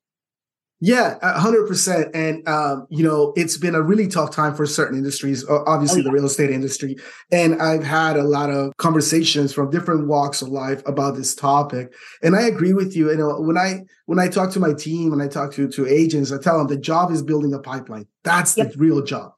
Yeah, 0.85 1.17
hundred 1.23 1.69
percent. 1.69 2.09
And 2.13 2.47
um, 2.49 2.89
you 2.91 3.05
know, 3.05 3.33
it's 3.37 3.57
been 3.57 3.77
a 3.77 3.81
really 3.81 4.09
tough 4.09 4.33
time 4.33 4.53
for 4.53 4.67
certain 4.67 4.99
industries. 4.99 5.49
Obviously, 5.49 6.01
oh, 6.01 6.03
yeah. 6.03 6.09
the 6.09 6.11
real 6.11 6.25
estate 6.25 6.51
industry. 6.51 6.97
And 7.31 7.63
I've 7.63 7.85
had 7.85 8.17
a 8.17 8.25
lot 8.25 8.51
of 8.51 8.77
conversations 8.79 9.55
from 9.55 9.71
different 9.71 10.09
walks 10.09 10.43
of 10.43 10.49
life 10.49 10.83
about 10.85 11.15
this 11.15 11.37
topic. 11.37 11.95
And 12.21 12.35
I 12.35 12.43
agree 12.49 12.73
with 12.73 12.97
you. 12.97 13.13
You 13.13 13.17
know, 13.17 13.41
when 13.41 13.57
I 13.57 13.83
when 14.07 14.19
I 14.19 14.27
talk 14.27 14.51
to 14.55 14.59
my 14.59 14.73
team 14.73 15.13
and 15.13 15.23
I 15.23 15.29
talk 15.29 15.53
to 15.53 15.69
to 15.69 15.87
agents, 15.87 16.33
I 16.33 16.39
tell 16.39 16.59
them 16.59 16.67
the 16.67 16.77
job 16.77 17.13
is 17.13 17.23
building 17.23 17.55
a 17.55 17.61
pipeline. 17.61 18.09
That's 18.25 18.57
yep. 18.57 18.73
the 18.73 18.79
real 18.79 19.05
job. 19.05 19.35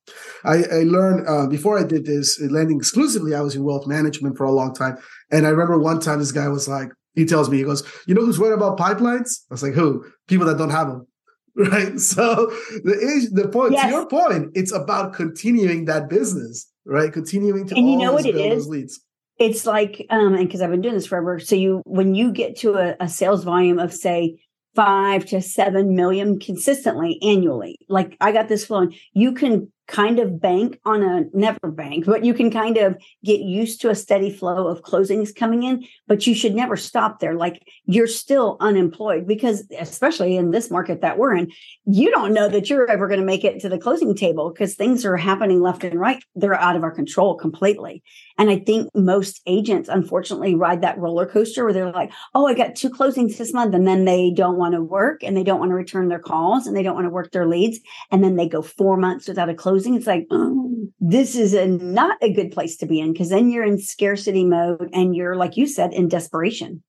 I, 0.47 0.65
I 0.65 0.83
learned 0.85 1.29
uh, 1.29 1.47
before 1.47 1.79
I 1.79 1.83
did 1.83 2.07
this 2.07 2.41
lending 2.41 2.79
exclusively. 2.79 3.35
I 3.35 3.43
was 3.43 3.55
in 3.55 3.65
wealth 3.65 3.87
management 3.87 4.39
for 4.39 4.45
a 4.45 4.51
long 4.51 4.75
time, 4.75 4.97
and 5.31 5.47
I 5.47 5.51
remember 5.51 5.79
one 5.79 6.01
time 6.01 6.21
this 6.21 6.33
guy 6.33 6.49
was 6.49 6.69
like, 6.69 6.89
he 7.15 7.27
tells 7.27 7.51
me, 7.51 7.59
he 7.59 7.65
goes, 7.65 7.83
"You 8.07 8.15
know 8.15 8.25
who's 8.25 8.41
worried 8.41 8.55
about 8.55 8.79
pipelines?" 8.79 9.43
I 9.51 9.53
was 9.53 9.63
like, 9.63 9.75
"Who? 9.75 10.07
People 10.27 10.47
that 10.47 10.57
don't 10.57 10.71
have 10.71 10.89
them." 10.89 11.07
right? 11.71 12.01
So 12.01 12.47
the 12.83 13.29
the 13.33 13.49
point 13.49 13.73
yes. 13.73 13.85
to 13.85 13.91
your 13.91 14.07
point, 14.09 14.51
it's 14.55 14.73
about 14.73 15.13
continuing 15.13 15.85
that 15.85 16.09
business, 16.09 16.69
right? 16.85 17.13
Continuing 17.13 17.67
to 17.69 17.77
and 17.77 17.89
you 17.89 17.97
know 17.97 18.13
what 18.13 18.27
it 18.27 18.37
is. 18.37 18.67
Leads. 18.67 19.01
It's 19.39 19.67
like, 19.67 20.07
um, 20.11 20.35
and 20.35 20.47
because 20.47 20.63
I've 20.63 20.71
been 20.71 20.81
doing 20.81 20.95
this 20.95 21.07
forever. 21.07 21.41
So 21.41 21.57
you, 21.57 21.83
when 21.87 22.15
you 22.15 22.33
get 22.33 22.57
to 22.61 22.75
a, 22.75 22.97
a 23.01 23.09
sales 23.09 23.43
volume 23.43 23.79
of 23.79 23.93
say 23.93 24.41
five 24.77 25.25
to 25.27 25.41
seven 25.41 25.95
million 25.95 26.39
consistently 26.39 27.19
annually, 27.23 27.79
like 27.89 28.17
I 28.21 28.33
got 28.33 28.49
this 28.49 28.65
flowing, 28.65 28.95
you 29.13 29.33
can 29.33 29.73
kind 29.87 30.19
of 30.19 30.41
bank 30.41 30.81
on 30.85 31.03
a 31.03 31.25
never 31.35 31.71
bank, 31.71 32.07
but 32.07 32.25
you 32.25 32.33
can 32.33 32.51
kind 32.51 32.79
of 32.79 32.97
get 33.23 33.41
used 33.41 33.81
to 33.83 33.91
a 33.91 33.95
steady 33.95 34.31
flow 34.31 34.67
of 34.67 34.83
closings 34.83 35.35
coming 35.35 35.63
in, 35.63 35.85
but 36.07 36.27
you 36.27 36.35
should 36.35 36.55
never 36.55 36.77
stop 36.77 37.21
there. 37.21 37.35
Like 37.35 37.63
you're 37.85 38.07
still 38.07 38.57
unemployed 38.61 39.27
because, 39.27 39.67
especially 39.79 40.37
in 40.37 40.51
this 40.51 40.71
market 40.71 41.03
that 41.03 41.19
we're 41.19 41.35
in, 41.35 41.51
you 41.85 42.11
don't 42.11 42.33
know 42.33 42.49
that 42.49 42.71
you're 42.71 42.91
ever 42.91 43.09
going 43.09 43.21
to 43.21 43.27
make 43.27 43.45
it 43.45 43.61
to 43.61 43.69
the 43.69 43.79
closing 43.79 44.15
table 44.15 44.51
because 44.51 44.75
things 44.75 45.05
are 45.05 45.17
happening 45.17 45.61
left 45.61 45.85
and 45.85 46.01
right. 46.01 46.23
They're 46.35 46.55
out 46.55 46.77
of 46.77 46.83
our 46.83 46.91
control 46.91 47.37
completely. 47.37 48.03
And 48.39 48.51
I 48.51 48.59
think 48.59 48.89
most 48.95 49.43
agents, 49.47 49.89
unfortunately, 49.89 50.55
ride 50.55 50.81
that 50.81 50.99
roller 50.99 51.27
coaster 51.27 51.63
where 51.65 51.73
they're 51.73 51.93
like, 51.93 52.11
oh, 52.35 52.47
I 52.47 52.55
got 52.55 52.75
two 52.75 52.91
closings 52.91 53.37
this 53.37 53.53
month. 53.53 53.75
And 53.75 53.87
then 53.87 54.07
they 54.07 54.31
don't 54.31 54.57
want 54.57 54.75
to 54.75 54.83
work 54.83 55.23
and 55.23 55.37
they 55.37 55.45
don't 55.45 55.61
want 55.61 55.71
to 55.71 55.77
return 55.77 56.09
their 56.09 56.19
calls 56.19 56.67
and 56.67 56.75
they 56.75 56.83
don't 56.83 56.95
want 56.95 57.05
to 57.07 57.11
work 57.11 57.31
their 57.31 57.47
leads. 57.47 57.79
And 58.11 58.25
then 58.25 58.37
they 58.37 58.49
go 58.49 58.63
four 58.63 58.97
months 58.97 59.29
without 59.29 59.49
a 59.49 59.55
closing 59.55 59.74
closing, 59.75 59.97
it's 59.97 60.07
like, 60.07 60.27
oh, 60.31 60.87
this 61.01 61.35
is 61.35 61.53
a, 61.53 61.67
not 61.67 62.17
a 62.23 62.33
good 62.33 62.53
place 62.53 62.77
to 62.77 62.87
be 62.87 63.01
in 63.01 63.13
because 63.13 63.31
then 63.31 63.51
you're 63.51 63.65
in 63.65 63.79
scarcity 63.79 64.45
mode 64.45 64.89
and 64.93 65.17
you're, 65.17 65.35
like 65.35 65.57
you 65.57 65.67
said, 65.67 65.93
in 65.93 66.09
desperation. 66.09 66.83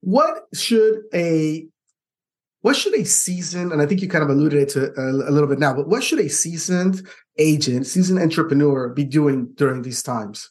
What 0.00 0.44
should 0.54 1.02
a 1.12 1.66
what 2.62 2.76
should 2.76 2.94
a 2.94 3.04
seasoned 3.04 3.72
and 3.72 3.80
i 3.80 3.86
think 3.86 4.02
you 4.02 4.08
kind 4.08 4.22
of 4.22 4.28
alluded 4.28 4.68
to 4.68 4.92
a, 4.94 5.30
a, 5.30 5.32
little 5.32 5.48
bit 5.48 5.58
now 5.58 5.72
but 5.72 5.88
what 5.88 6.04
should 6.04 6.20
a 6.20 6.28
seasoned 6.28 7.06
agent 7.38 7.86
seasoned 7.86 8.18
entrepreneur 8.18 8.90
be 8.90 9.02
doing 9.02 9.48
during 9.54 9.80
these 9.80 10.02
times 10.02 10.50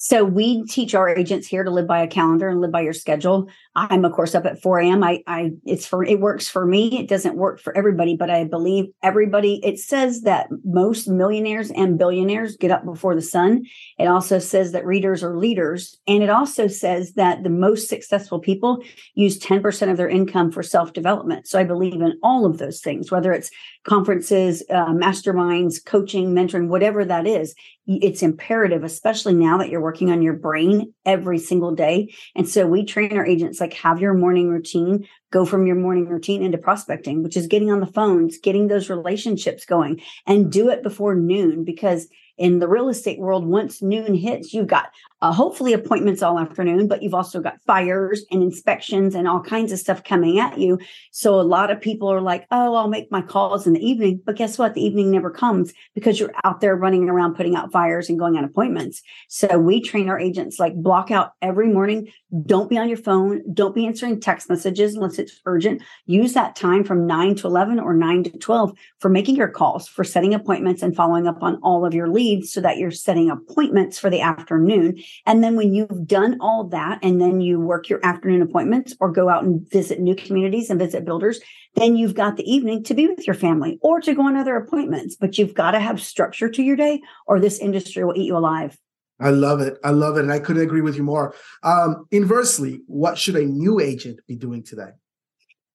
so 0.00 0.24
we 0.24 0.64
teach 0.64 0.94
our 0.94 1.08
agents 1.08 1.48
here 1.48 1.64
to 1.64 1.70
live 1.72 1.88
by 1.88 2.00
a 2.00 2.06
calendar 2.06 2.48
and 2.48 2.60
live 2.60 2.70
by 2.70 2.82
your 2.82 2.92
schedule. 2.92 3.48
I'm 3.74 4.04
of 4.04 4.12
course 4.12 4.34
up 4.36 4.46
at 4.46 4.62
4 4.62 4.78
a.m. 4.78 5.02
I, 5.02 5.24
I, 5.26 5.50
it's 5.66 5.86
for, 5.86 6.04
it 6.04 6.20
works 6.20 6.48
for 6.48 6.64
me. 6.64 7.00
It 7.00 7.08
doesn't 7.08 7.36
work 7.36 7.60
for 7.60 7.76
everybody, 7.76 8.16
but 8.16 8.30
I 8.30 8.44
believe 8.44 8.86
everybody, 9.02 9.60
it 9.64 9.80
says 9.80 10.22
that 10.22 10.48
most 10.64 11.08
millionaires 11.08 11.72
and 11.72 11.98
billionaires 11.98 12.56
get 12.56 12.70
up 12.70 12.84
before 12.84 13.16
the 13.16 13.22
sun. 13.22 13.64
It 13.98 14.06
also 14.06 14.38
says 14.38 14.70
that 14.70 14.86
readers 14.86 15.24
are 15.24 15.36
leaders. 15.36 15.98
And 16.06 16.22
it 16.22 16.30
also 16.30 16.68
says 16.68 17.14
that 17.14 17.42
the 17.42 17.50
most 17.50 17.88
successful 17.88 18.38
people 18.38 18.84
use 19.14 19.38
10% 19.40 19.90
of 19.90 19.96
their 19.96 20.08
income 20.08 20.52
for 20.52 20.62
self 20.62 20.92
development. 20.92 21.48
So 21.48 21.58
I 21.58 21.64
believe 21.64 21.94
in 21.94 22.18
all 22.22 22.46
of 22.46 22.58
those 22.58 22.80
things, 22.80 23.10
whether 23.10 23.32
it's 23.32 23.50
conferences, 23.84 24.62
uh, 24.70 24.92
masterminds, 24.92 25.84
coaching, 25.84 26.34
mentoring, 26.34 26.68
whatever 26.68 27.04
that 27.04 27.26
is 27.26 27.54
it's 27.88 28.22
imperative, 28.22 28.84
especially 28.84 29.32
now 29.32 29.56
that 29.58 29.70
you're 29.70 29.80
working 29.80 30.10
on 30.10 30.20
your 30.20 30.34
brain 30.34 30.92
every 31.06 31.38
single 31.38 31.74
day. 31.74 32.12
And 32.36 32.46
so 32.46 32.66
we 32.66 32.84
train 32.84 33.16
our 33.16 33.24
agents 33.24 33.60
like 33.60 33.72
have 33.74 34.00
your 34.00 34.12
morning 34.12 34.50
routine, 34.50 35.08
go 35.30 35.46
from 35.46 35.66
your 35.66 35.76
morning 35.76 36.06
routine 36.06 36.42
into 36.42 36.58
prospecting, 36.58 37.22
which 37.22 37.36
is 37.36 37.46
getting 37.46 37.72
on 37.72 37.80
the 37.80 37.86
phones, 37.86 38.38
getting 38.38 38.68
those 38.68 38.90
relationships 38.90 39.64
going 39.64 40.02
and 40.26 40.52
do 40.52 40.68
it 40.68 40.82
before 40.82 41.14
noon 41.14 41.64
because 41.64 42.08
in 42.36 42.60
the 42.60 42.68
real 42.68 42.88
estate 42.88 43.18
world, 43.18 43.44
once 43.44 43.82
noon 43.82 44.14
hits, 44.14 44.52
you've 44.52 44.68
got 44.68 44.90
uh, 45.20 45.32
hopefully 45.32 45.72
appointments 45.72 46.22
all 46.22 46.38
afternoon, 46.38 46.86
but 46.86 47.02
you've 47.02 47.14
also 47.14 47.40
got 47.40 47.60
fires 47.66 48.24
and 48.30 48.42
inspections 48.42 49.14
and 49.14 49.26
all 49.26 49.40
kinds 49.40 49.72
of 49.72 49.78
stuff 49.78 50.04
coming 50.04 50.38
at 50.38 50.58
you. 50.58 50.78
So 51.10 51.40
a 51.40 51.42
lot 51.42 51.70
of 51.70 51.80
people 51.80 52.08
are 52.08 52.20
like, 52.20 52.46
oh, 52.50 52.74
I'll 52.74 52.88
make 52.88 53.10
my 53.10 53.22
calls 53.22 53.66
in 53.66 53.72
the 53.72 53.84
evening. 53.84 54.20
But 54.24 54.36
guess 54.36 54.58
what? 54.58 54.74
The 54.74 54.84
evening 54.84 55.10
never 55.10 55.30
comes 55.30 55.72
because 55.94 56.20
you're 56.20 56.32
out 56.44 56.60
there 56.60 56.76
running 56.76 57.08
around 57.08 57.34
putting 57.34 57.56
out 57.56 57.72
fires 57.72 58.08
and 58.08 58.18
going 58.18 58.36
on 58.36 58.44
appointments. 58.44 59.02
So 59.28 59.58
we 59.58 59.80
train 59.80 60.08
our 60.08 60.20
agents 60.20 60.60
like 60.60 60.74
block 60.76 61.10
out 61.10 61.32
every 61.42 61.68
morning. 61.68 62.12
Don't 62.44 62.70
be 62.70 62.78
on 62.78 62.88
your 62.88 62.98
phone. 62.98 63.42
Don't 63.52 63.74
be 63.74 63.86
answering 63.86 64.20
text 64.20 64.48
messages 64.48 64.94
unless 64.94 65.18
it's 65.18 65.40
urgent. 65.46 65.82
Use 66.06 66.34
that 66.34 66.54
time 66.54 66.84
from 66.84 67.06
9 67.06 67.34
to 67.36 67.46
11 67.48 67.80
or 67.80 67.94
9 67.94 68.24
to 68.24 68.38
12 68.38 68.72
for 69.00 69.08
making 69.08 69.36
your 69.36 69.48
calls, 69.48 69.88
for 69.88 70.04
setting 70.04 70.34
appointments 70.34 70.82
and 70.82 70.94
following 70.94 71.26
up 71.26 71.42
on 71.42 71.56
all 71.62 71.84
of 71.84 71.94
your 71.94 72.08
leads 72.08 72.52
so 72.52 72.60
that 72.60 72.76
you're 72.76 72.90
setting 72.90 73.30
appointments 73.30 73.98
for 73.98 74.10
the 74.10 74.20
afternoon 74.20 75.02
and 75.26 75.42
then 75.42 75.56
when 75.56 75.74
you've 75.74 76.06
done 76.06 76.38
all 76.40 76.64
that 76.68 76.98
and 77.02 77.20
then 77.20 77.40
you 77.40 77.60
work 77.60 77.88
your 77.88 78.04
afternoon 78.04 78.42
appointments 78.42 78.94
or 79.00 79.10
go 79.10 79.28
out 79.28 79.44
and 79.44 79.68
visit 79.70 80.00
new 80.00 80.14
communities 80.14 80.70
and 80.70 80.78
visit 80.78 81.04
builders, 81.04 81.40
then 81.74 81.96
you've 81.96 82.14
got 82.14 82.36
the 82.36 82.50
evening 82.50 82.82
to 82.84 82.94
be 82.94 83.06
with 83.06 83.26
your 83.26 83.34
family 83.34 83.78
or 83.82 84.00
to 84.00 84.14
go 84.14 84.22
on 84.22 84.36
other 84.36 84.56
appointments. 84.56 85.16
But 85.16 85.38
you've 85.38 85.54
got 85.54 85.72
to 85.72 85.80
have 85.80 86.00
structure 86.00 86.48
to 86.48 86.62
your 86.62 86.76
day 86.76 87.00
or 87.26 87.40
this 87.40 87.58
industry 87.58 88.04
will 88.04 88.16
eat 88.16 88.26
you 88.26 88.36
alive. 88.36 88.78
I 89.20 89.30
love 89.30 89.60
it. 89.60 89.78
I 89.82 89.90
love 89.90 90.16
it. 90.16 90.20
And 90.20 90.32
I 90.32 90.38
couldn't 90.38 90.62
agree 90.62 90.80
with 90.80 90.96
you 90.96 91.02
more. 91.02 91.34
Um, 91.64 92.06
inversely, 92.10 92.82
what 92.86 93.18
should 93.18 93.36
a 93.36 93.44
new 93.44 93.80
agent 93.80 94.20
be 94.28 94.36
doing 94.36 94.62
today? 94.62 94.92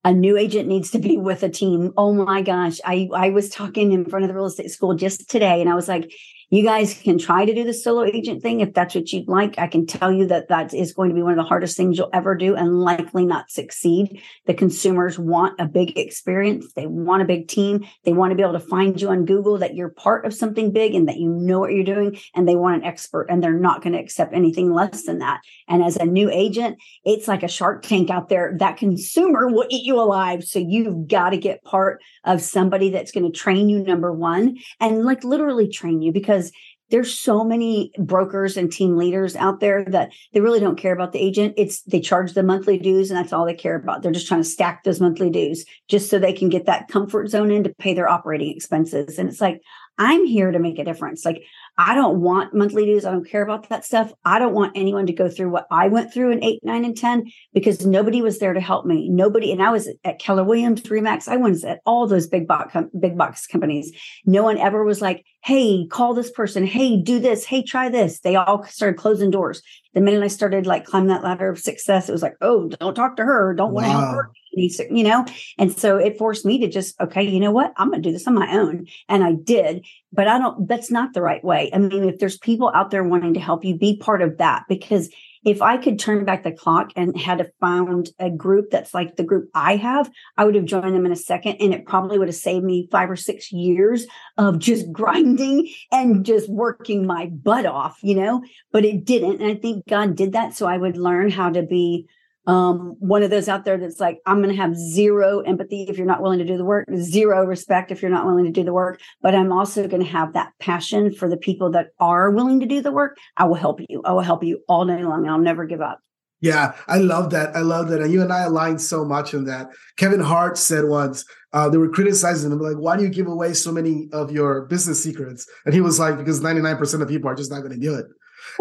a 0.05 0.11
new 0.11 0.37
agent 0.37 0.67
needs 0.67 0.91
to 0.91 0.99
be 0.99 1.17
with 1.17 1.43
a 1.43 1.49
team. 1.49 1.93
Oh 1.95 2.13
my 2.13 2.41
gosh. 2.41 2.79
I, 2.83 3.09
I 3.13 3.29
was 3.29 3.49
talking 3.49 3.93
in 3.93 4.05
front 4.05 4.25
of 4.25 4.29
the 4.29 4.35
real 4.35 4.45
estate 4.45 4.69
school 4.69 4.95
just 4.95 5.29
today 5.29 5.61
and 5.61 5.69
I 5.69 5.75
was 5.75 5.87
like, 5.87 6.11
you 6.53 6.63
guys 6.63 6.93
can 6.93 7.17
try 7.17 7.45
to 7.45 7.53
do 7.55 7.63
the 7.63 7.73
solo 7.73 8.03
agent 8.03 8.43
thing 8.43 8.59
if 8.59 8.75
that's 8.75 8.93
what 8.93 9.11
you'd 9.11 9.27
like. 9.27 9.57
I 9.57 9.65
can 9.65 9.87
tell 9.87 10.11
you 10.11 10.27
that 10.27 10.49
that 10.49 10.71
is 10.71 10.93
going 10.93 11.09
to 11.09 11.15
be 11.15 11.23
one 11.23 11.31
of 11.31 11.37
the 11.37 11.43
hardest 11.43 11.75
things 11.75 11.97
you'll 11.97 12.11
ever 12.13 12.35
do 12.35 12.55
and 12.55 12.79
likely 12.79 13.25
not 13.25 13.49
succeed. 13.49 14.21
The 14.45 14.53
consumers 14.53 15.17
want 15.17 15.59
a 15.59 15.65
big 15.65 15.97
experience. 15.97 16.71
They 16.73 16.85
want 16.85 17.23
a 17.23 17.25
big 17.25 17.47
team. 17.47 17.87
They 18.05 18.13
want 18.13 18.29
to 18.29 18.35
be 18.35 18.43
able 18.43 18.53
to 18.53 18.59
find 18.59 19.01
you 19.01 19.09
on 19.09 19.25
Google 19.25 19.57
that 19.57 19.73
you're 19.73 19.89
part 19.89 20.27
of 20.27 20.33
something 20.35 20.71
big 20.71 20.93
and 20.93 21.09
that 21.09 21.17
you 21.17 21.27
know 21.27 21.59
what 21.59 21.71
you're 21.71 21.83
doing 21.83 22.19
and 22.35 22.47
they 22.47 22.55
want 22.55 22.75
an 22.75 22.83
expert 22.83 23.25
and 23.31 23.41
they're 23.41 23.51
not 23.51 23.81
going 23.81 23.93
to 23.93 23.99
accept 23.99 24.35
anything 24.35 24.71
less 24.71 25.05
than 25.05 25.17
that. 25.17 25.41
And 25.67 25.83
as 25.83 25.95
a 25.95 26.05
new 26.05 26.29
agent, 26.29 26.77
it's 27.03 27.27
like 27.27 27.41
a 27.41 27.47
shark 27.47 27.81
tank 27.81 28.11
out 28.11 28.29
there. 28.29 28.55
That 28.59 28.77
consumer 28.77 29.47
will 29.47 29.65
eat 29.71 29.85
you 29.85 29.99
alive. 29.99 30.43
So 30.43 30.59
you've 30.59 31.07
got 31.07 31.31
to 31.31 31.37
get 31.37 31.63
part 31.63 31.99
of 32.25 32.43
somebody 32.43 32.91
that's 32.91 33.11
going 33.11 33.25
to 33.25 33.35
train 33.35 33.69
you, 33.69 33.79
number 33.79 34.13
one, 34.13 34.59
and 34.79 35.03
like 35.03 35.23
literally 35.23 35.67
train 35.67 36.03
you 36.03 36.11
because 36.11 36.42
because 36.43 36.51
there's 36.89 37.17
so 37.17 37.43
many 37.43 37.91
brokers 37.97 38.55
and 38.55 38.71
team 38.71 38.97
leaders 38.97 39.35
out 39.35 39.59
there 39.59 39.83
that 39.85 40.11
they 40.33 40.41
really 40.41 40.59
don't 40.59 40.77
care 40.77 40.93
about 40.93 41.11
the 41.11 41.19
agent. 41.19 41.53
It's 41.57 41.81
they 41.83 41.99
charge 41.99 42.33
the 42.33 42.43
monthly 42.43 42.77
dues 42.77 43.09
and 43.09 43.17
that's 43.17 43.33
all 43.33 43.45
they 43.45 43.53
care 43.55 43.75
about. 43.75 44.03
They're 44.03 44.11
just 44.11 44.27
trying 44.27 44.41
to 44.41 44.49
stack 44.49 44.83
those 44.83 44.99
monthly 45.01 45.29
dues 45.29 45.65
just 45.87 46.09
so 46.09 46.19
they 46.19 46.33
can 46.33 46.49
get 46.49 46.65
that 46.65 46.89
comfort 46.89 47.29
zone 47.29 47.51
in 47.51 47.63
to 47.63 47.73
pay 47.79 47.93
their 47.93 48.09
operating 48.09 48.55
expenses. 48.55 49.17
And 49.17 49.29
it's 49.29 49.41
like, 49.41 49.61
I'm 49.97 50.25
here 50.25 50.51
to 50.51 50.59
make 50.59 50.79
a 50.79 50.83
difference. 50.83 51.23
Like 51.23 51.43
I 51.77 51.95
don't 51.95 52.21
want 52.21 52.53
monthly 52.53 52.85
dues. 52.85 53.05
I 53.05 53.11
don't 53.11 53.27
care 53.27 53.41
about 53.41 53.69
that 53.69 53.85
stuff. 53.85 54.13
I 54.25 54.39
don't 54.39 54.53
want 54.53 54.73
anyone 54.75 55.07
to 55.07 55.13
go 55.13 55.29
through 55.29 55.49
what 55.49 55.67
I 55.71 55.87
went 55.87 56.13
through 56.13 56.31
in 56.31 56.43
eight, 56.43 56.59
nine, 56.63 56.85
and 56.85 56.95
10 56.95 57.31
because 57.53 57.85
nobody 57.85 58.21
was 58.21 58.39
there 58.39 58.53
to 58.53 58.59
help 58.59 58.85
me. 58.85 59.09
Nobody, 59.09 59.51
and 59.51 59.61
I 59.61 59.71
was 59.71 59.89
at 60.03 60.19
Keller 60.19 60.43
Williams, 60.43 60.81
Remax. 60.83 61.27
I 61.27 61.37
was 61.37 61.63
at 61.63 61.81
all 61.85 62.07
those 62.07 62.27
big 62.27 62.47
box, 62.47 62.75
big 62.99 63.17
box 63.17 63.47
companies. 63.47 63.91
No 64.25 64.43
one 64.43 64.57
ever 64.57 64.83
was 64.83 65.01
like, 65.01 65.25
Hey, 65.43 65.87
call 65.87 66.13
this 66.13 66.31
person. 66.31 66.65
Hey, 66.65 66.97
do 66.97 67.19
this. 67.19 67.45
Hey, 67.45 67.63
try 67.63 67.89
this. 67.89 68.19
They 68.21 68.35
all 68.35 68.63
started 68.65 68.97
closing 68.97 69.29
doors. 69.29 69.61
The 69.93 70.01
minute 70.01 70.23
I 70.23 70.27
started 70.27 70.65
like 70.65 70.85
climbing 70.85 71.09
that 71.09 71.23
ladder 71.23 71.49
of 71.49 71.59
success, 71.59 72.09
it 72.09 72.11
was 72.11 72.21
like, 72.21 72.35
Oh, 72.41 72.67
don't 72.67 72.95
talk 72.95 73.17
to 73.17 73.23
her. 73.23 73.53
Don't 73.53 73.73
want 73.73 73.85
to 73.85 73.91
help 73.91 74.15
her. 74.15 74.31
You 74.55 75.03
know 75.03 75.25
and 75.57 75.75
so 75.75 75.97
it 75.97 76.19
forced 76.19 76.45
me 76.45 76.59
to 76.59 76.67
just 76.67 76.99
okay 77.01 77.23
you 77.23 77.39
know 77.39 77.51
what? 77.51 77.73
I'm 77.77 77.89
going 77.89 78.03
to 78.03 78.07
do 78.07 78.13
this 78.13 78.27
on 78.27 78.35
my 78.35 78.55
own. 78.55 78.85
And 79.09 79.23
i 79.23 79.33
did 79.33 79.83
but 80.11 80.27
i 80.27 80.37
don't 80.37 80.67
that's 80.67 80.91
not 80.91 81.13
the 81.13 81.23
right 81.23 81.43
way. 81.43 81.71
I 81.73 81.79
mean 81.79 82.03
if 82.03 82.19
there's 82.19 82.37
people 82.37 82.71
out 82.75 82.91
there 82.91 83.03
wanting 83.03 83.33
to 83.33 83.39
help 83.39 83.65
you 83.65 83.75
be 83.75 83.97
part 83.97 84.21
of 84.21 84.37
that 84.37 84.65
because 84.69 85.09
if 85.45 85.61
i 85.61 85.77
could 85.77 85.99
turn 85.99 86.25
back 86.25 86.43
the 86.43 86.51
clock 86.51 86.91
and 86.95 87.17
had 87.17 87.51
found 87.59 88.09
a 88.19 88.29
group 88.29 88.69
that's 88.71 88.93
like 88.93 89.15
the 89.15 89.23
group 89.23 89.49
i 89.53 89.75
have 89.75 90.09
i 90.37 90.45
would 90.45 90.55
have 90.55 90.65
joined 90.65 90.95
them 90.95 91.05
in 91.05 91.11
a 91.11 91.15
second 91.15 91.55
and 91.59 91.73
it 91.73 91.85
probably 91.85 92.17
would 92.17 92.27
have 92.27 92.35
saved 92.35 92.65
me 92.65 92.87
five 92.91 93.09
or 93.09 93.15
six 93.15 93.51
years 93.51 94.05
of 94.37 94.59
just 94.59 94.91
grinding 94.91 95.69
and 95.91 96.25
just 96.25 96.49
working 96.49 97.05
my 97.05 97.27
butt 97.27 97.65
off 97.65 97.99
you 98.01 98.15
know? 98.15 98.43
But 98.71 98.85
it 98.85 99.05
didn't 99.05 99.41
and 99.41 99.51
i 99.51 99.55
think 99.55 99.87
god 99.87 100.15
did 100.15 100.33
that 100.33 100.55
so 100.55 100.67
i 100.67 100.77
would 100.77 100.97
learn 100.97 101.29
how 101.29 101.49
to 101.49 101.63
be 101.63 102.07
um, 102.45 102.95
one 102.99 103.23
of 103.23 103.29
those 103.29 103.47
out 103.47 103.65
there 103.65 103.77
that's 103.77 103.99
like, 103.99 104.19
I'm 104.25 104.41
going 104.41 104.53
to 104.53 104.61
have 104.61 104.75
zero 104.75 105.39
empathy 105.41 105.85
if 105.89 105.97
you're 105.97 106.07
not 106.07 106.21
willing 106.21 106.39
to 106.39 106.45
do 106.45 106.57
the 106.57 106.65
work, 106.65 106.87
zero 106.95 107.45
respect 107.45 107.91
if 107.91 108.01
you're 108.01 108.11
not 108.11 108.25
willing 108.25 108.45
to 108.45 108.51
do 108.51 108.63
the 108.63 108.73
work. 108.73 108.99
But 109.21 109.35
I'm 109.35 109.51
also 109.51 109.87
going 109.87 110.03
to 110.03 110.09
have 110.09 110.33
that 110.33 110.51
passion 110.59 111.13
for 111.13 111.29
the 111.29 111.37
people 111.37 111.71
that 111.71 111.87
are 111.99 112.31
willing 112.31 112.59
to 112.59 112.65
do 112.65 112.81
the 112.81 112.91
work. 112.91 113.17
I 113.37 113.45
will 113.45 113.55
help 113.55 113.79
you. 113.87 114.01
I 114.05 114.11
will 114.11 114.21
help 114.21 114.43
you 114.43 114.61
all 114.67 114.85
day 114.85 115.03
long. 115.03 115.27
I'll 115.27 115.37
never 115.37 115.65
give 115.65 115.81
up. 115.81 115.99
Yeah, 116.41 116.73
I 116.89 116.97
love 116.97 117.29
that. 117.29 117.55
I 117.55 117.59
love 117.59 117.87
that. 117.87 118.01
And 118.01 118.11
you 118.11 118.21
and 118.21 118.33
I 118.33 118.41
aligned 118.41 118.81
so 118.81 119.05
much 119.05 119.33
in 119.33 119.45
that. 119.45 119.69
Kevin 119.95 120.19
Hart 120.19 120.57
said 120.57 120.83
once, 120.83 121.23
uh, 121.53 121.69
they 121.69 121.77
were 121.77 121.87
criticizing 121.87 122.51
him, 122.51 122.59
like, 122.59 122.75
why 122.75 122.97
do 122.97 123.03
you 123.03 123.09
give 123.09 123.27
away 123.27 123.53
so 123.53 123.71
many 123.71 124.09
of 124.11 124.29
your 124.29 124.65
business 124.65 125.01
secrets? 125.01 125.47
And 125.65 125.73
he 125.73 125.79
was 125.79 125.99
like, 125.99 126.17
because 126.17 126.41
99% 126.41 127.01
of 127.01 127.07
people 127.07 127.29
are 127.29 127.35
just 127.35 127.49
not 127.49 127.59
going 127.61 127.71
to 127.71 127.79
do 127.79 127.95
it. 127.95 128.07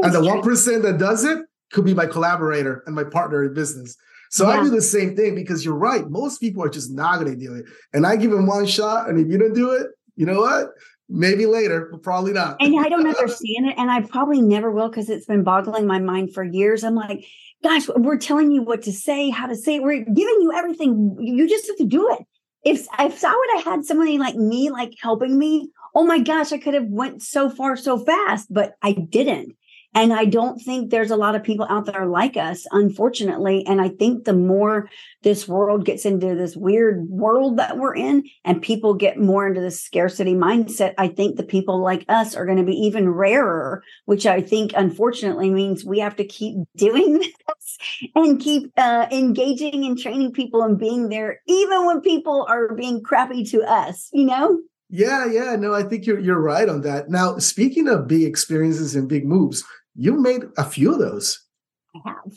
And 0.00 0.14
the 0.14 0.20
1% 0.20 0.82
that 0.82 0.98
does 0.98 1.24
it, 1.24 1.40
could 1.72 1.84
be 1.84 1.94
my 1.94 2.06
collaborator 2.06 2.82
and 2.86 2.94
my 2.94 3.04
partner 3.04 3.44
in 3.44 3.54
business. 3.54 3.96
So 4.30 4.48
yeah. 4.48 4.60
I 4.60 4.62
do 4.62 4.70
the 4.70 4.80
same 4.80 5.14
thing 5.16 5.34
because 5.34 5.64
you're 5.64 5.74
right. 5.74 6.08
Most 6.08 6.40
people 6.40 6.62
are 6.64 6.70
just 6.70 6.90
not 6.90 7.20
going 7.20 7.30
to 7.32 7.36
do 7.36 7.54
it. 7.54 7.66
And 7.92 8.06
I 8.06 8.16
give 8.16 8.30
them 8.30 8.46
one 8.46 8.66
shot. 8.66 9.08
And 9.08 9.18
if 9.18 9.28
you 9.28 9.36
don't 9.36 9.52
do 9.52 9.72
it, 9.72 9.88
you 10.16 10.24
know 10.24 10.40
what? 10.40 10.68
Maybe 11.08 11.44
later, 11.44 11.88
but 11.90 12.02
probably 12.02 12.32
not. 12.32 12.56
and 12.60 12.80
I 12.80 12.88
don't 12.88 13.06
understand 13.06 13.68
it. 13.68 13.74
And 13.76 13.90
I 13.90 14.00
probably 14.02 14.40
never 14.40 14.70
will 14.70 14.88
because 14.88 15.10
it's 15.10 15.26
been 15.26 15.42
boggling 15.42 15.86
my 15.86 15.98
mind 15.98 16.32
for 16.32 16.44
years. 16.44 16.82
I'm 16.82 16.94
like, 16.94 17.26
gosh, 17.62 17.88
we're 17.88 18.16
telling 18.16 18.50
you 18.50 18.62
what 18.62 18.82
to 18.82 18.92
say, 18.92 19.28
how 19.28 19.46
to 19.46 19.56
say 19.56 19.76
it. 19.76 19.82
We're 19.82 20.02
giving 20.02 20.38
you 20.40 20.52
everything. 20.54 21.16
You 21.20 21.46
just 21.46 21.66
have 21.66 21.76
to 21.76 21.86
do 21.86 22.10
it. 22.12 22.26
If, 22.64 22.86
if 22.98 23.24
I 23.24 23.34
would 23.34 23.56
have 23.56 23.64
had 23.64 23.84
somebody 23.84 24.18
like 24.18 24.36
me, 24.36 24.70
like 24.70 24.94
helping 25.00 25.38
me, 25.38 25.70
oh 25.94 26.04
my 26.04 26.20
gosh, 26.20 26.52
I 26.52 26.58
could 26.58 26.74
have 26.74 26.86
went 26.86 27.22
so 27.22 27.50
far 27.50 27.76
so 27.76 27.98
fast, 27.98 28.46
but 28.50 28.74
I 28.80 28.92
didn't. 28.92 29.56
And 29.94 30.12
I 30.12 30.24
don't 30.24 30.58
think 30.58 30.90
there's 30.90 31.10
a 31.10 31.16
lot 31.16 31.34
of 31.34 31.42
people 31.42 31.66
out 31.68 31.86
there 31.86 32.06
like 32.06 32.36
us, 32.36 32.66
unfortunately. 32.70 33.64
And 33.66 33.80
I 33.80 33.90
think 33.90 34.24
the 34.24 34.32
more 34.32 34.88
this 35.22 35.46
world 35.46 35.84
gets 35.84 36.06
into 36.06 36.34
this 36.34 36.56
weird 36.56 37.08
world 37.08 37.58
that 37.58 37.76
we're 37.76 37.94
in 37.94 38.24
and 38.44 38.62
people 38.62 38.94
get 38.94 39.18
more 39.18 39.46
into 39.46 39.60
the 39.60 39.70
scarcity 39.70 40.34
mindset, 40.34 40.94
I 40.96 41.08
think 41.08 41.36
the 41.36 41.42
people 41.42 41.82
like 41.82 42.06
us 42.08 42.34
are 42.34 42.46
going 42.46 42.58
to 42.58 42.64
be 42.64 42.72
even 42.72 43.10
rarer, 43.10 43.82
which 44.06 44.24
I 44.24 44.40
think 44.40 44.72
unfortunately 44.74 45.50
means 45.50 45.84
we 45.84 45.98
have 45.98 46.16
to 46.16 46.24
keep 46.24 46.56
doing 46.76 47.18
this 47.18 47.78
and 48.14 48.40
keep 48.40 48.72
uh, 48.78 49.06
engaging 49.10 49.84
and 49.84 49.98
training 49.98 50.32
people 50.32 50.62
and 50.62 50.78
being 50.78 51.10
there, 51.10 51.40
even 51.46 51.84
when 51.84 52.00
people 52.00 52.46
are 52.48 52.74
being 52.74 53.02
crappy 53.02 53.44
to 53.44 53.62
us, 53.62 54.08
you 54.12 54.24
know? 54.24 54.58
Yeah, 54.94 55.24
yeah, 55.24 55.56
no, 55.56 55.72
I 55.72 55.84
think 55.84 56.04
you're 56.04 56.18
you're 56.18 56.38
right 56.38 56.68
on 56.68 56.82
that. 56.82 57.08
Now, 57.08 57.38
speaking 57.38 57.88
of 57.88 58.06
big 58.06 58.24
experiences 58.24 58.94
and 58.94 59.08
big 59.08 59.24
moves, 59.24 59.64
you 59.94 60.20
made 60.20 60.42
a 60.56 60.64
few 60.64 60.92
of 60.92 60.98
those. 60.98 61.46
I 61.94 62.10
have. 62.10 62.32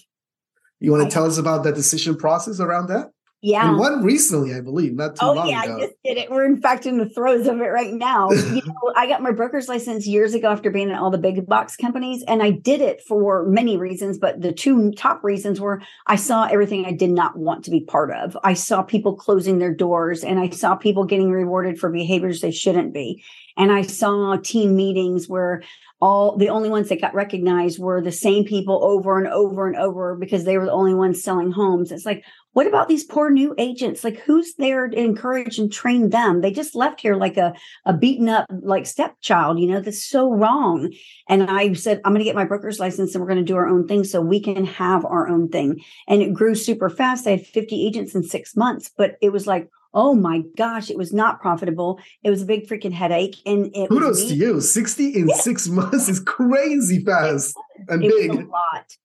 You 0.80 0.92
want 0.92 1.10
to 1.10 1.14
tell 1.14 1.26
us 1.26 1.38
about 1.38 1.64
the 1.64 1.72
decision 1.72 2.18
process 2.18 2.60
around 2.60 2.88
that? 2.88 3.12
Yeah. 3.46 3.70
And 3.70 3.78
one 3.78 4.04
recently, 4.04 4.56
I 4.56 4.62
believe, 4.62 4.96
not 4.96 5.18
too 5.18 5.20
oh, 5.24 5.34
long 5.34 5.48
yeah, 5.48 5.66
ago. 5.66 5.76
I 5.76 5.80
just 5.82 5.94
did 6.04 6.18
it. 6.18 6.32
We're 6.32 6.48
in 6.48 6.60
fact 6.60 6.88
in 6.88 6.98
the 6.98 7.08
throes 7.08 7.46
of 7.46 7.62
it 7.62 7.68
right 7.68 7.94
now. 7.94 8.32
you 8.32 8.64
know, 8.66 8.92
I 8.96 9.06
got 9.06 9.22
my 9.22 9.30
broker's 9.30 9.68
license 9.68 10.08
years 10.08 10.34
ago 10.34 10.50
after 10.50 10.72
being 10.72 10.90
in 10.90 10.96
all 10.96 11.12
the 11.12 11.20
big 11.20 11.46
box 11.46 11.78
companies. 11.78 12.24
And 12.28 12.42
I 12.42 12.50
did 12.50 12.82
it 12.82 13.04
for 13.08 13.46
many 13.46 13.78
reasons, 13.78 14.18
but 14.18 14.42
the 14.42 14.52
two 14.52 14.92
top 14.94 15.24
reasons 15.24 15.62
were 15.62 15.84
I 16.08 16.16
saw 16.16 16.46
everything 16.46 16.88
I 16.88 16.92
did 16.92 17.12
not 17.12 17.38
want 17.38 17.64
to 17.66 17.72
be 17.72 17.82
part 17.82 18.12
of. 18.12 18.36
I 18.44 18.56
saw 18.56 18.82
people 18.82 19.16
closing 19.16 19.60
their 19.60 19.76
doors 19.76 20.24
and 20.24 20.40
I 20.40 20.50
saw 20.50 20.74
people 20.74 21.04
getting 21.04 21.30
rewarded 21.30 21.80
for 21.80 21.92
behaviors 21.92 22.42
they 22.42 22.50
shouldn't 22.50 22.96
be. 22.96 23.24
And 23.58 23.72
I 23.72 23.84
saw 23.84 24.38
team 24.38 24.76
meetings 24.76 25.30
where 25.30 25.62
all 26.02 26.36
the 26.36 26.50
only 26.50 26.70
ones 26.70 26.90
that 26.90 27.00
got 27.00 27.14
recognized 27.14 27.80
were 27.80 28.02
the 28.02 28.12
same 28.12 28.44
people 28.44 28.84
over 28.84 29.18
and 29.18 29.28
over 29.28 29.68
and 29.68 29.76
over 29.78 30.16
because 30.16 30.44
they 30.44 30.58
were 30.58 30.66
the 30.66 30.72
only 30.72 30.94
ones 30.94 31.24
selling 31.24 31.52
homes. 31.52 31.92
It's 31.92 32.06
like, 32.06 32.24
what 32.56 32.68
about 32.68 32.88
these 32.88 33.04
poor 33.04 33.30
new 33.30 33.54
agents? 33.58 34.06
Like, 34.06 34.18
who's 34.20 34.56
there 34.56 34.88
to 34.88 34.98
encourage 34.98 35.60
and 35.60 35.70
train 35.70 36.10
them? 36.12 36.40
They 36.40 36.52
just 36.52 36.74
left 36.74 37.02
here 37.02 37.18
like 37.18 37.36
a, 37.36 37.54
a 37.84 37.92
beaten 37.92 38.30
up, 38.30 38.46
like 38.50 38.86
stepchild, 38.86 39.60
you 39.60 39.68
know, 39.68 39.82
that's 39.82 40.06
so 40.06 40.32
wrong. 40.32 40.94
And 41.28 41.52
I 41.52 41.74
said, 41.74 42.00
I'm 42.06 42.14
going 42.14 42.20
to 42.20 42.24
get 42.24 42.34
my 42.34 42.46
broker's 42.46 42.80
license 42.80 43.14
and 43.14 43.22
we're 43.22 43.28
going 43.28 43.46
to 43.46 43.52
do 43.52 43.58
our 43.58 43.68
own 43.68 43.90
thing 43.90 44.06
so 44.06 44.22
we 44.22 44.40
can 44.40 44.64
have 44.64 45.04
our 45.04 45.28
own 45.28 45.50
thing. 45.50 45.82
And 46.08 46.22
it 46.22 46.34
grew 46.34 46.56
super 46.56 46.90
fast. 46.90 47.28
I 47.28 47.32
had 47.32 47.46
50 47.46 47.86
agents 47.86 48.16
in 48.16 48.24
six 48.24 48.56
months, 48.56 48.90
but 48.98 49.18
it 49.22 49.34
was 49.34 49.46
like, 49.46 49.70
oh 49.94 50.16
my 50.16 50.42
gosh, 50.56 50.90
it 50.90 50.98
was 50.98 51.12
not 51.12 51.42
profitable. 51.42 52.00
It 52.24 52.30
was 52.30 52.44
a 52.44 52.46
big 52.46 52.70
freaking 52.70 52.94
headache. 52.94 53.36
And 53.46 53.70
it 53.76 53.90
kudos 53.90 54.28
to 54.28 54.34
you. 54.34 54.62
60 54.62 55.08
in 55.14 55.28
yeah. 55.28 55.36
six 55.36 55.68
months 55.70 56.08
is 56.08 56.22
crazy 56.22 57.04
fast 57.04 57.54
and 57.90 58.02
it 58.02 58.12
big. 58.12 58.32
a 58.32 58.46
lot. 58.46 58.96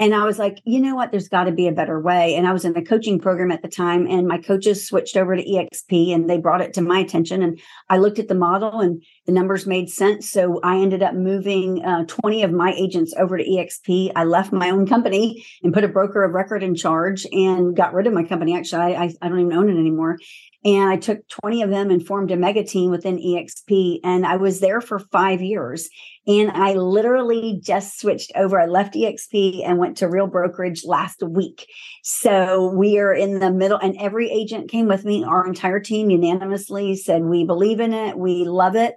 And 0.00 0.12
I 0.12 0.24
was 0.24 0.40
like, 0.40 0.60
you 0.64 0.80
know 0.80 0.96
what? 0.96 1.12
There's 1.12 1.28
got 1.28 1.44
to 1.44 1.52
be 1.52 1.68
a 1.68 1.72
better 1.72 2.00
way. 2.00 2.34
And 2.34 2.48
I 2.48 2.52
was 2.52 2.64
in 2.64 2.76
a 2.76 2.84
coaching 2.84 3.20
program 3.20 3.52
at 3.52 3.62
the 3.62 3.68
time, 3.68 4.06
and 4.08 4.26
my 4.26 4.38
coaches 4.38 4.86
switched 4.86 5.16
over 5.16 5.36
to 5.36 5.44
EXP 5.44 6.12
and 6.12 6.28
they 6.28 6.38
brought 6.38 6.60
it 6.60 6.74
to 6.74 6.82
my 6.82 6.98
attention. 6.98 7.42
And 7.42 7.60
I 7.88 7.98
looked 7.98 8.18
at 8.18 8.26
the 8.26 8.34
model 8.34 8.80
and 8.80 9.02
the 9.26 9.32
numbers 9.32 9.66
made 9.66 9.88
sense. 9.88 10.28
So 10.28 10.58
I 10.64 10.78
ended 10.78 11.02
up 11.02 11.14
moving 11.14 11.84
uh, 11.84 12.04
20 12.06 12.42
of 12.42 12.50
my 12.50 12.72
agents 12.72 13.14
over 13.16 13.38
to 13.38 13.44
EXP. 13.44 14.12
I 14.16 14.24
left 14.24 14.52
my 14.52 14.70
own 14.70 14.86
company 14.86 15.46
and 15.62 15.72
put 15.72 15.84
a 15.84 15.88
broker 15.88 16.24
of 16.24 16.32
record 16.32 16.64
in 16.64 16.74
charge 16.74 17.24
and 17.30 17.76
got 17.76 17.94
rid 17.94 18.08
of 18.08 18.12
my 18.12 18.24
company. 18.24 18.56
Actually, 18.56 18.96
I, 18.96 19.12
I 19.22 19.28
don't 19.28 19.40
even 19.40 19.52
own 19.52 19.70
it 19.70 19.78
anymore. 19.78 20.18
And 20.64 20.88
I 20.88 20.96
took 20.96 21.28
20 21.28 21.62
of 21.62 21.70
them 21.70 21.90
and 21.90 22.06
formed 22.06 22.30
a 22.30 22.36
mega 22.36 22.64
team 22.64 22.90
within 22.90 23.18
EXP. 23.18 24.00
And 24.02 24.24
I 24.24 24.36
was 24.36 24.60
there 24.60 24.80
for 24.80 24.98
five 24.98 25.42
years. 25.42 25.90
And 26.26 26.50
I 26.52 26.72
literally 26.72 27.60
just 27.62 28.00
switched 28.00 28.32
over. 28.34 28.58
I 28.58 28.64
left 28.64 28.94
EXP 28.94 29.62
and 29.68 29.78
went 29.78 29.98
to 29.98 30.08
real 30.08 30.26
brokerage 30.26 30.84
last 30.84 31.22
week. 31.22 31.66
So 32.02 32.72
we 32.74 32.98
are 32.98 33.12
in 33.12 33.40
the 33.40 33.52
middle, 33.52 33.78
and 33.78 33.94
every 34.00 34.30
agent 34.30 34.70
came 34.70 34.86
with 34.86 35.04
me. 35.04 35.22
Our 35.22 35.46
entire 35.46 35.80
team 35.80 36.08
unanimously 36.08 36.96
said, 36.96 37.22
We 37.22 37.44
believe 37.44 37.80
in 37.80 37.92
it, 37.92 38.16
we 38.16 38.44
love 38.44 38.74
it. 38.74 38.94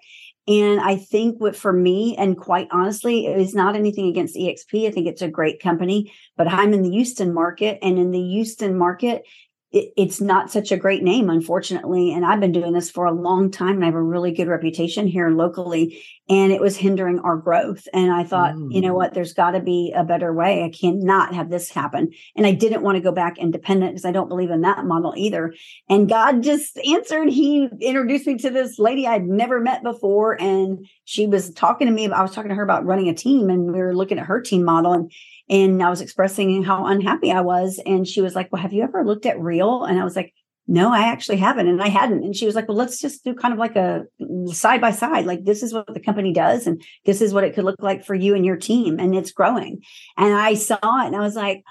And 0.47 0.79
I 0.79 0.95
think 0.95 1.41
what 1.41 1.57
for 1.57 1.73
me, 1.73 2.15
and 2.17 2.37
quite 2.37 2.69
honestly, 2.71 3.25
it 3.25 3.37
is 3.37 3.53
not 3.53 3.75
anything 3.75 4.07
against 4.07 4.37
EXP. 4.37 4.87
I 4.87 4.91
think 4.91 5.07
it's 5.07 5.21
a 5.21 5.27
great 5.27 5.61
company, 5.61 6.13
but 6.37 6.47
I'm 6.47 6.73
in 6.73 6.83
the 6.83 6.91
Houston 6.91 7.33
market. 7.33 7.79
And 7.81 7.99
in 7.99 8.11
the 8.11 8.23
Houston 8.23 8.77
market, 8.77 9.23
it, 9.71 9.91
it's 9.97 10.21
not 10.21 10.51
such 10.51 10.71
a 10.71 10.77
great 10.77 11.03
name, 11.03 11.29
unfortunately. 11.29 12.13
And 12.13 12.25
I've 12.25 12.39
been 12.39 12.51
doing 12.51 12.73
this 12.73 12.89
for 12.89 13.05
a 13.05 13.11
long 13.11 13.51
time 13.51 13.75
and 13.75 13.83
I 13.83 13.87
have 13.87 13.95
a 13.95 14.01
really 14.01 14.31
good 14.31 14.47
reputation 14.47 15.07
here 15.07 15.29
locally. 15.29 16.03
And 16.29 16.51
it 16.51 16.61
was 16.61 16.77
hindering 16.77 17.19
our 17.19 17.37
growth. 17.37 17.87
And 17.93 18.11
I 18.11 18.23
thought, 18.23 18.55
mm. 18.55 18.73
you 18.73 18.81
know 18.81 18.93
what, 18.93 19.13
there's 19.13 19.33
got 19.33 19.51
to 19.51 19.59
be 19.59 19.93
a 19.95 20.03
better 20.03 20.33
way. 20.33 20.63
I 20.63 20.69
cannot 20.69 21.33
have 21.33 21.49
this 21.49 21.69
happen. 21.69 22.11
And 22.35 22.45
I 22.45 22.51
didn't 22.51 22.81
want 22.81 22.95
to 22.97 23.01
go 23.01 23.11
back 23.11 23.37
independent 23.37 23.93
because 23.93 24.05
I 24.05 24.11
don't 24.11 24.29
believe 24.29 24.51
in 24.51 24.61
that 24.61 24.85
model 24.85 25.13
either. 25.17 25.53
And 25.89 26.09
God 26.09 26.43
just 26.43 26.77
answered. 26.79 27.29
He 27.29 27.67
introduced 27.81 28.27
me 28.27 28.37
to 28.37 28.49
this 28.49 28.79
lady 28.79 29.07
I'd 29.07 29.25
never 29.25 29.59
met 29.59 29.83
before. 29.83 30.41
And 30.41 30.87
she 31.05 31.27
was 31.27 31.51
talking 31.51 31.87
to 31.87 31.93
me. 31.93 32.09
I 32.09 32.21
was 32.21 32.33
talking 32.33 32.49
to 32.49 32.55
her 32.55 32.63
about 32.63 32.85
running 32.85 33.09
a 33.09 33.13
team 33.13 33.49
and 33.49 33.71
we 33.71 33.79
were 33.79 33.95
looking 33.95 34.19
at 34.19 34.25
her 34.25 34.41
team 34.41 34.63
model. 34.63 34.93
And 34.93 35.11
and 35.49 35.81
I 35.81 35.89
was 35.89 36.01
expressing 36.01 36.63
how 36.63 36.85
unhappy 36.85 37.31
I 37.31 37.41
was. 37.41 37.79
And 37.85 38.07
she 38.07 38.21
was 38.21 38.35
like, 38.35 38.51
Well, 38.51 38.61
have 38.61 38.73
you 38.73 38.83
ever 38.83 39.05
looked 39.05 39.25
at 39.25 39.39
real? 39.39 39.83
And 39.83 39.99
I 39.99 40.03
was 40.03 40.15
like, 40.15 40.33
no, 40.67 40.91
I 40.91 41.03
actually 41.07 41.37
haven't. 41.37 41.67
And 41.67 41.81
I 41.81 41.87
hadn't. 41.87 42.23
And 42.23 42.35
she 42.35 42.45
was 42.45 42.53
like, 42.53 42.67
well, 42.67 42.75
let's 42.75 42.99
just 42.99 43.23
do 43.23 43.33
kind 43.33 43.53
of 43.53 43.59
like 43.59 43.77
a 43.77 44.05
side 44.51 44.81
by 44.81 44.91
side. 44.91 45.25
Like, 45.25 45.45
this 45.45 45.63
is 45.63 45.73
what 45.73 45.93
the 45.93 45.99
company 45.99 46.33
does. 46.33 46.67
And 46.67 46.83
this 47.05 47.21
is 47.21 47.33
what 47.33 47.45
it 47.45 47.55
could 47.55 47.63
look 47.63 47.81
like 47.81 48.03
for 48.03 48.13
you 48.13 48.35
and 48.35 48.45
your 48.45 48.57
team. 48.57 48.99
And 48.99 49.15
it's 49.15 49.31
growing. 49.31 49.81
And 50.17 50.33
I 50.33 50.55
saw 50.55 50.75
it 50.75 51.07
and 51.07 51.15
I 51.15 51.21
was 51.21 51.35
like, 51.35 51.63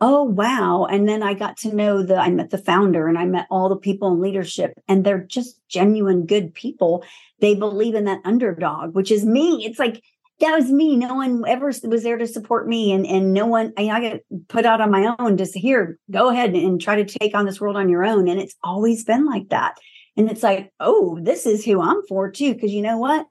oh 0.00 0.24
wow 0.24 0.86
and 0.90 1.08
then 1.08 1.22
i 1.22 1.32
got 1.32 1.56
to 1.56 1.72
know 1.72 2.02
the 2.02 2.16
i 2.16 2.28
met 2.28 2.50
the 2.50 2.58
founder 2.58 3.06
and 3.06 3.16
i 3.16 3.24
met 3.24 3.46
all 3.48 3.68
the 3.68 3.76
people 3.76 4.12
in 4.12 4.20
leadership 4.20 4.72
and 4.88 5.04
they're 5.04 5.22
just 5.22 5.60
genuine 5.68 6.26
good 6.26 6.52
people 6.52 7.04
they 7.38 7.54
believe 7.54 7.94
in 7.94 8.04
that 8.04 8.20
underdog 8.24 8.92
which 8.92 9.12
is 9.12 9.24
me 9.24 9.64
it's 9.64 9.78
like 9.78 10.02
that 10.40 10.56
was 10.56 10.70
me 10.70 10.96
no 10.96 11.14
one 11.14 11.42
ever 11.46 11.72
was 11.84 12.02
there 12.02 12.18
to 12.18 12.26
support 12.26 12.66
me 12.68 12.92
and 12.92 13.06
and 13.06 13.32
no 13.32 13.46
one 13.46 13.72
i, 13.76 13.88
I 13.88 14.20
put 14.48 14.66
out 14.66 14.80
on 14.80 14.90
my 14.90 15.14
own 15.18 15.36
just 15.36 15.54
here 15.54 15.98
go 16.10 16.30
ahead 16.30 16.54
and 16.54 16.80
try 16.80 17.02
to 17.02 17.18
take 17.18 17.34
on 17.34 17.46
this 17.46 17.60
world 17.60 17.76
on 17.76 17.88
your 17.88 18.04
own 18.04 18.28
and 18.28 18.40
it's 18.40 18.56
always 18.62 19.04
been 19.04 19.26
like 19.26 19.48
that 19.50 19.76
and 20.16 20.30
it's 20.30 20.42
like 20.42 20.72
oh 20.80 21.18
this 21.22 21.46
is 21.46 21.64
who 21.64 21.80
i'm 21.80 22.02
for 22.08 22.30
too 22.30 22.54
because 22.54 22.72
you 22.72 22.82
know 22.82 22.98
what 22.98 23.26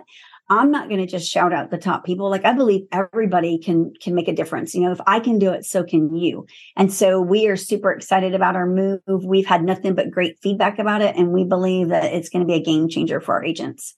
I'm 0.50 0.72
not 0.72 0.89
going 0.89 1.00
to 1.00 1.08
just 1.08 1.32
shout 1.32 1.54
out 1.54 1.72
the 1.72 1.78
top 1.78 2.06
people. 2.06 2.30
Like 2.30 2.46
I 2.46 2.54
believe 2.54 2.86
everybody 2.92 3.58
can 3.58 3.94
can 4.02 4.13
make 4.13 4.28
a 4.28 4.34
difference. 4.34 4.76
You 4.76 4.82
know, 4.82 4.92
if 4.92 5.00
I 5.08 5.20
can 5.20 5.39
do 5.39 5.52
it, 5.52 5.66
so 5.66 5.84
can 5.84 6.13
you. 6.16 6.46
And 6.76 6.94
so 6.94 7.22
we 7.22 7.48
are 7.48 7.56
super 7.56 7.92
excited 7.92 8.36
about 8.36 8.56
our 8.56 8.68
move. 8.68 9.02
We've 9.08 9.46
had 9.46 9.63
nothing 9.63 9.96
but 9.96 10.12
great 10.12 10.38
feedback 10.44 10.80
about 10.80 11.02
it, 11.02 11.16
and 11.16 11.32
we 11.32 11.46
believe 11.46 11.89
that 11.89 12.13
it's 12.13 12.30
going 12.30 12.42
to 12.42 12.48
be 12.48 12.60
a 12.60 12.63
game 12.63 12.89
changer 12.89 13.22
for 13.22 13.36
our 13.36 13.44
agents. 13.44 13.96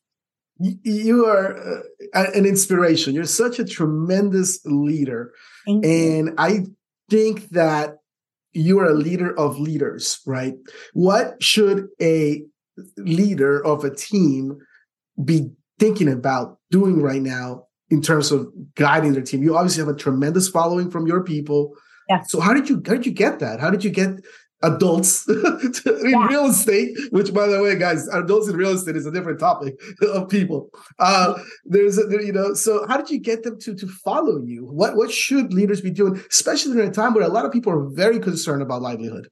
You 0.59 1.25
are 1.25 1.83
uh, 2.13 2.25
an 2.35 2.45
inspiration. 2.45 3.13
You're 3.13 3.25
such 3.25 3.59
a 3.59 3.65
tremendous 3.65 4.61
leader, 4.65 5.33
and 5.67 6.33
I 6.37 6.67
think 7.09 7.49
that 7.49 7.97
you 8.53 8.79
are 8.79 8.85
a 8.85 8.93
leader 8.93 9.37
of 9.37 9.59
leaders. 9.59 10.19
Right? 10.25 10.55
What 10.93 11.43
should 11.43 11.87
a 12.01 12.43
leader 12.97 13.65
of 13.65 13.83
a 13.83 13.93
team 13.93 14.57
be 15.23 15.49
thinking 15.77 16.07
about 16.07 16.59
doing 16.71 17.01
right 17.01 17.21
now 17.21 17.67
in 17.89 18.01
terms 18.01 18.31
of 18.31 18.47
guiding 18.75 19.11
their 19.11 19.23
team? 19.23 19.43
You 19.43 19.57
obviously 19.57 19.83
have 19.83 19.93
a 19.93 19.97
tremendous 19.97 20.47
following 20.47 20.89
from 20.89 21.05
your 21.05 21.21
people. 21.21 21.73
Yeah. 22.07 22.21
So 22.27 22.39
how 22.39 22.53
did 22.53 22.69
you 22.69 22.81
how 22.85 22.93
did 22.93 23.05
you 23.05 23.11
get 23.11 23.39
that? 23.39 23.59
How 23.59 23.69
did 23.69 23.83
you 23.83 23.89
get 23.89 24.23
adults 24.63 25.27
in 25.29 26.09
yeah. 26.09 26.27
real 26.27 26.47
estate? 26.47 26.97
Which, 27.11 27.33
by 27.33 27.47
the 27.47 27.61
way, 27.61 27.77
guys, 27.77 28.07
adults 28.09 28.47
in 28.47 28.55
real 28.55 28.71
estate 28.71 28.95
is 28.95 29.05
a 29.05 29.11
different 29.11 29.39
topic 29.39 29.79
of 30.01 30.29
people. 30.29 30.69
Uh, 30.99 31.35
there's, 31.65 31.97
a, 31.97 32.03
you 32.09 32.33
know, 32.33 32.53
so 32.53 32.85
how 32.87 32.97
did 32.97 33.09
you 33.09 33.19
get 33.19 33.43
them 33.43 33.59
to 33.61 33.75
to 33.75 33.87
follow 33.87 34.41
you? 34.43 34.65
What 34.65 34.95
what 34.95 35.11
should 35.11 35.53
leaders 35.53 35.81
be 35.81 35.91
doing, 35.91 36.21
especially 36.31 36.73
in 36.73 36.87
a 36.87 36.91
time 36.91 37.13
where 37.13 37.23
a 37.23 37.29
lot 37.29 37.45
of 37.45 37.51
people 37.51 37.71
are 37.71 37.89
very 37.89 38.19
concerned 38.19 38.61
about 38.61 38.81
livelihood? 38.81 39.27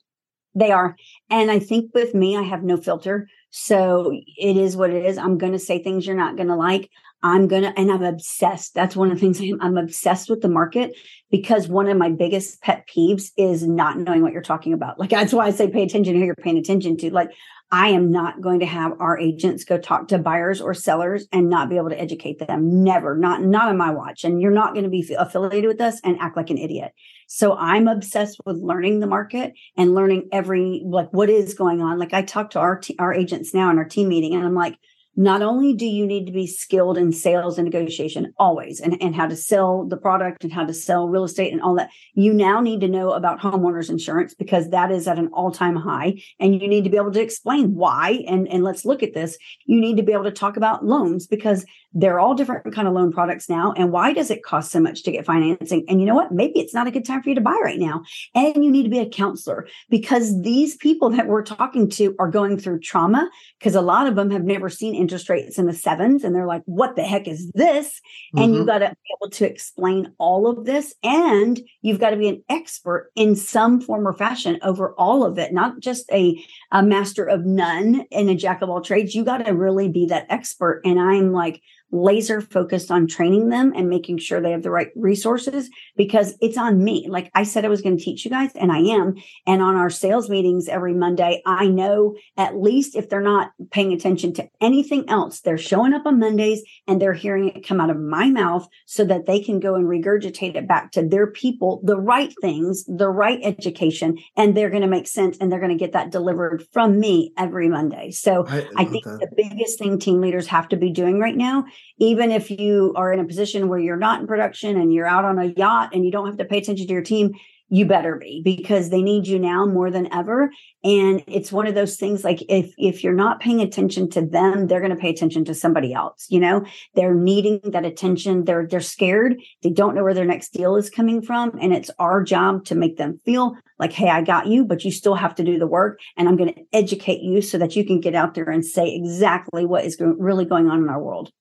They 0.55 0.71
are, 0.71 0.95
and 1.29 1.49
I 1.49 1.59
think 1.59 1.91
with 1.93 2.13
me, 2.13 2.37
I 2.37 2.43
have 2.43 2.63
no 2.63 2.77
filter. 2.77 3.27
So 3.49 4.11
it 4.11 4.57
is 4.57 4.75
what 4.75 4.89
it 4.89 5.05
is. 5.05 5.17
I'm 5.17 5.37
going 5.37 5.53
to 5.53 5.59
say 5.59 5.81
things 5.81 6.05
you're 6.05 6.15
not 6.15 6.35
going 6.35 6.47
to 6.49 6.55
like. 6.55 6.89
I'm 7.23 7.47
going 7.47 7.63
to, 7.63 7.73
and 7.79 7.91
I'm 7.91 8.03
obsessed. 8.03 8.73
That's 8.73 8.95
one 8.95 9.09
of 9.09 9.19
the 9.19 9.21
things 9.21 9.39
I'm, 9.39 9.61
I'm 9.61 9.77
obsessed 9.77 10.29
with 10.29 10.41
the 10.41 10.49
market 10.49 10.93
because 11.31 11.67
one 11.69 11.87
of 11.87 11.97
my 11.97 12.09
biggest 12.09 12.61
pet 12.61 12.85
peeves 12.87 13.31
is 13.37 13.65
not 13.65 13.97
knowing 13.97 14.21
what 14.21 14.33
you're 14.33 14.41
talking 14.41 14.73
about. 14.73 14.99
Like, 14.99 15.11
that's 15.11 15.33
why 15.33 15.47
I 15.47 15.51
say 15.51 15.69
pay 15.69 15.83
attention 15.83 16.13
to 16.13 16.19
who 16.19 16.25
you're 16.25 16.35
paying 16.35 16.57
attention 16.57 16.97
to. 16.97 17.13
Like, 17.13 17.29
I 17.73 17.87
am 17.87 18.11
not 18.11 18.39
going 18.39 18.59
to 18.59 18.67
have 18.67 19.01
our 19.01 19.17
agents 19.17 19.63
go 19.63 19.79
talk 19.79 20.07
to 20.09 20.19
buyers 20.19 20.61
or 20.61 20.75
sellers 20.75 21.25
and 21.31 21.49
not 21.49 21.69
be 21.69 21.77
able 21.77 21.89
to 21.89 21.99
educate 21.99 22.37
them. 22.37 22.83
Never, 22.83 23.17
not 23.17 23.41
not 23.41 23.67
on 23.67 23.77
my 23.77 23.89
watch. 23.89 24.23
And 24.23 24.39
you're 24.39 24.51
not 24.51 24.73
going 24.73 24.83
to 24.83 24.91
be 24.91 25.15
affiliated 25.17 25.67
with 25.67 25.81
us 25.81 25.99
and 26.03 26.15
act 26.19 26.37
like 26.37 26.51
an 26.51 26.59
idiot. 26.59 26.93
So 27.25 27.57
I'm 27.57 27.87
obsessed 27.87 28.39
with 28.45 28.57
learning 28.57 28.99
the 28.99 29.07
market 29.07 29.53
and 29.75 29.95
learning 29.95 30.29
every 30.31 30.83
like 30.85 31.11
what 31.13 31.31
is 31.31 31.55
going 31.55 31.81
on. 31.81 31.97
Like 31.97 32.13
I 32.13 32.21
talk 32.21 32.51
to 32.51 32.59
our 32.59 32.77
t- 32.77 32.95
our 32.99 33.11
agents 33.11 33.55
now 33.55 33.71
in 33.71 33.79
our 33.79 33.85
team 33.85 34.07
meeting, 34.07 34.35
and 34.35 34.45
I'm 34.45 34.53
like, 34.53 34.77
not 35.15 35.41
only 35.41 35.73
do 35.73 35.85
you 35.85 36.05
need 36.05 36.25
to 36.25 36.31
be 36.31 36.47
skilled 36.47 36.97
in 36.97 37.11
sales 37.11 37.57
and 37.57 37.65
negotiation 37.65 38.33
always 38.37 38.79
and, 38.79 38.99
and 39.01 39.15
how 39.15 39.27
to 39.27 39.35
sell 39.35 39.85
the 39.85 39.97
product 39.97 40.43
and 40.43 40.51
how 40.51 40.65
to 40.65 40.73
sell 40.73 41.07
real 41.07 41.23
estate 41.23 41.53
and 41.53 41.61
all 41.61 41.75
that 41.75 41.89
you 42.13 42.33
now 42.33 42.59
need 42.59 42.81
to 42.81 42.87
know 42.87 43.11
about 43.11 43.39
homeowners 43.39 43.89
insurance 43.89 44.33
because 44.33 44.69
that 44.69 44.91
is 44.91 45.07
at 45.07 45.19
an 45.19 45.29
all-time 45.33 45.75
high 45.75 46.13
and 46.39 46.59
you 46.61 46.67
need 46.67 46.83
to 46.83 46.89
be 46.89 46.97
able 46.97 47.11
to 47.11 47.21
explain 47.21 47.75
why. 47.75 48.23
And, 48.27 48.47
and 48.47 48.63
let's 48.63 48.85
look 48.85 49.03
at 49.03 49.13
this. 49.13 49.37
You 49.65 49.79
need 49.79 49.97
to 49.97 50.03
be 50.03 50.13
able 50.13 50.23
to 50.23 50.31
talk 50.31 50.57
about 50.57 50.85
loans 50.85 51.27
because 51.27 51.65
they're 51.93 52.19
all 52.19 52.33
different 52.33 52.73
kind 52.73 52.87
of 52.87 52.93
loan 52.93 53.11
products 53.11 53.49
now 53.49 53.73
and 53.77 53.91
why 53.91 54.13
does 54.13 54.31
it 54.31 54.43
cost 54.43 54.71
so 54.71 54.79
much 54.79 55.03
to 55.03 55.11
get 55.11 55.25
financing 55.25 55.85
and 55.87 55.99
you 55.99 56.05
know 56.05 56.15
what 56.15 56.31
maybe 56.31 56.59
it's 56.59 56.73
not 56.73 56.87
a 56.87 56.91
good 56.91 57.05
time 57.05 57.21
for 57.21 57.29
you 57.29 57.35
to 57.35 57.41
buy 57.41 57.57
right 57.63 57.79
now 57.79 58.01
and 58.33 58.63
you 58.63 58.71
need 58.71 58.83
to 58.83 58.89
be 58.89 58.99
a 58.99 59.09
counselor 59.09 59.67
because 59.89 60.41
these 60.41 60.75
people 60.77 61.09
that 61.09 61.27
we're 61.27 61.43
talking 61.43 61.89
to 61.89 62.15
are 62.19 62.29
going 62.29 62.57
through 62.57 62.79
trauma 62.79 63.29
because 63.59 63.75
a 63.75 63.81
lot 63.81 64.07
of 64.07 64.15
them 64.15 64.31
have 64.31 64.43
never 64.43 64.69
seen 64.69 64.95
interest 64.95 65.29
rates 65.29 65.57
in 65.57 65.65
the 65.65 65.73
sevens 65.73 66.23
and 66.23 66.35
they're 66.35 66.47
like 66.47 66.63
what 66.65 66.95
the 66.95 67.03
heck 67.03 67.27
is 67.27 67.49
this 67.51 67.87
mm-hmm. 68.35 68.43
and 68.43 68.53
you 68.53 68.61
mm-hmm. 68.61 68.69
got 68.69 68.79
to 68.79 68.89
be 68.89 69.15
able 69.21 69.29
to 69.29 69.49
explain 69.49 70.11
all 70.17 70.47
of 70.47 70.65
this 70.65 70.95
and 71.03 71.61
you've 71.81 71.99
got 71.99 72.09
to 72.09 72.17
be 72.17 72.29
an 72.29 72.43
expert 72.49 73.11
in 73.15 73.35
some 73.35 73.79
form 73.79 74.07
or 74.07 74.13
fashion 74.13 74.59
over 74.63 74.93
all 74.97 75.23
of 75.23 75.37
it 75.37 75.53
not 75.53 75.79
just 75.79 76.09
a, 76.11 76.43
a 76.71 76.81
master 76.81 77.25
of 77.25 77.45
none 77.45 78.05
and 78.11 78.29
a 78.29 78.35
jack 78.35 78.61
of 78.61 78.69
all 78.69 78.81
trades 78.81 79.13
you 79.13 79.23
got 79.23 79.45
to 79.45 79.51
really 79.51 79.89
be 79.89 80.07
that 80.07 80.25
expert 80.29 80.81
and 80.85 80.99
i'm 80.99 81.31
like 81.31 81.61
laser 81.93 82.41
focused 82.41 82.89
on 82.91 83.07
training 83.07 83.49
them 83.49 83.71
and 83.75 83.87
making 83.87 84.17
sure 84.17 84.41
they 84.41 84.51
have 84.51 84.63
the 84.63 84.71
right 84.71 84.89
resources 84.95 85.69
because 85.95 86.35
it's 86.41 86.57
on 86.57 86.83
me. 86.83 87.05
Like 87.07 87.29
I 87.35 87.43
said, 87.43 87.63
I 87.63 87.69
was 87.69 87.81
going 87.81 87.97
to 87.97 88.03
teach 88.03 88.25
you 88.25 88.31
guys, 88.31 88.51
and 88.55 88.71
I 88.71 88.79
am. 88.79 89.15
And 89.45 89.61
on 89.61 89.75
our 89.75 89.91
sales 89.91 90.29
meetings 90.29 90.67
every 90.67 90.93
Monday, 90.93 91.41
I 91.45 91.67
know 91.67 92.15
at 92.35 92.57
least 92.57 92.95
if 92.95 93.09
they're 93.09 93.21
not 93.21 93.51
paying 93.71 93.93
attention 93.93 94.33
to 94.33 94.49
anything 94.59 95.07
else, 95.07 95.41
they're 95.41 95.57
showing 95.57 95.93
up 95.93 96.05
on 96.05 96.19
Mondays 96.19 96.63
and 96.87 96.99
they're 96.99 97.13
hearing 97.13 97.49
it 97.49 97.65
come 97.65 97.79
out 97.79 97.91
of 97.91 97.99
my 97.99 98.29
mouth 98.29 98.67
so 98.85 99.05
that 99.05 99.27
they 99.27 99.39
can 99.39 99.59
go 99.59 99.75
and 99.75 99.85
regurgitate 99.85 100.55
it 100.55 100.67
back 100.67 100.91
to 100.93 101.07
their 101.07 101.27
people, 101.27 101.79
the 101.83 101.99
right 101.99 102.33
things, 102.41 102.83
the 102.85 103.09
right 103.09 103.39
education, 103.43 104.17
and 104.35 104.57
they're 104.57 104.71
going 104.71 104.81
to 104.81 104.87
make 104.87 105.07
sense 105.07 105.37
and 105.37 105.51
they're 105.51 105.59
going 105.59 105.69
to 105.69 105.77
get 105.77 105.93
that 105.93 106.11
delivered 106.11 106.65
from 106.71 106.99
me 106.99 107.31
every 107.37 107.69
Monday. 107.69 108.09
So 108.09 108.47
I, 108.47 108.67
I 108.77 108.85
think 108.85 109.05
that. 109.05 109.19
the 109.19 109.29
biggest 109.35 109.77
thing 109.77 109.99
team 109.99 110.21
leaders 110.21 110.47
have 110.47 110.67
to 110.69 110.75
be 110.75 110.89
doing 110.89 111.19
right 111.19 111.35
now 111.35 111.65
even 111.97 112.31
if 112.31 112.49
you 112.49 112.93
are 112.95 113.13
in 113.13 113.19
a 113.19 113.25
position 113.25 113.69
where 113.69 113.79
you're 113.79 113.97
not 113.97 114.21
in 114.21 114.27
production 114.27 114.77
and 114.77 114.93
you're 114.93 115.07
out 115.07 115.25
on 115.25 115.39
a 115.39 115.53
yacht 115.57 115.91
and 115.93 116.05
you 116.05 116.11
don't 116.11 116.27
have 116.27 116.37
to 116.37 116.45
pay 116.45 116.57
attention 116.57 116.87
to 116.87 116.93
your 116.93 117.03
team, 117.03 117.33
you 117.73 117.87
better 117.87 118.17
be 118.17 118.39
because 118.43 118.91
they 118.91 119.01
need 119.01 119.25
you 119.25 119.39
now 119.39 119.65
more 119.65 119.89
than 119.89 120.11
ever. 120.13 120.51
And 120.83 121.23
it's 121.25 121.51
one 121.51 121.65
of 121.65 121.73
those 121.73 121.95
things 121.95 122.23
like 122.23 122.43
if 122.47 122.71
if 122.77 123.03
you're 123.03 123.13
not 123.13 123.39
paying 123.39 123.61
attention 123.61 124.11
to 124.11 124.23
them 124.23 124.67
they're 124.67 124.79
going 124.79 124.95
to 124.95 125.01
pay 125.01 125.09
attention 125.09 125.43
to 125.45 125.55
somebody 125.55 125.91
else 125.91 126.27
you 126.29 126.39
know? 126.39 126.65
They're 126.93 127.15
needing 127.15 127.61
that 127.63 127.83
attention. 127.83 128.45
They're 128.45 128.67
they're 128.67 128.79
scared. 128.79 129.37
They 129.63 129.71
don't 129.71 129.95
know 129.95 130.03
where 130.03 130.13
their 130.13 130.23
next 130.23 130.49
deal 130.49 130.75
is 130.75 130.91
coming 130.91 131.21
from. 131.21 131.57
And 131.59 131.73
it's 131.73 131.89
our 131.97 132.21
job 132.21 132.65
to 132.65 132.75
make 132.75 132.97
them 132.97 133.19
feel 133.25 133.55
like 133.79 133.91
hey 133.91 134.07
i 134.07 134.21
got 134.21 134.45
you 134.45 134.63
but 134.65 134.85
you 134.85 134.91
still 134.91 135.15
have 135.15 135.33
to 135.35 135.43
do 135.43 135.57
the 135.57 135.65
work. 135.65 135.99
And 136.15 136.29
i'm 136.29 136.37
going 136.37 136.53
to 136.53 136.61
educate 136.73 137.21
you 137.21 137.41
so 137.41 137.57
that 137.57 137.75
you 137.75 137.83
can 137.83 137.99
get 137.99 138.13
out 138.13 138.35
there 138.35 138.51
and 138.51 138.63
say 138.63 138.93
exactly 138.93 139.65
what 139.65 139.83
is 139.83 139.97
really 139.99 140.45
going 140.45 140.69
on 140.69 140.83
in 140.83 140.89
our 140.89 141.01
world 141.01 141.31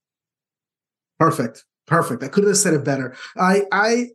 Perfect. 1.23 1.65
Perfect. 1.87 2.23
I 2.25 2.29
couldn't 2.29 2.51
have 2.51 2.57
said 2.57 2.75
it 2.75 2.85
better. 2.85 3.15
I 3.37 3.63
I 3.71 4.09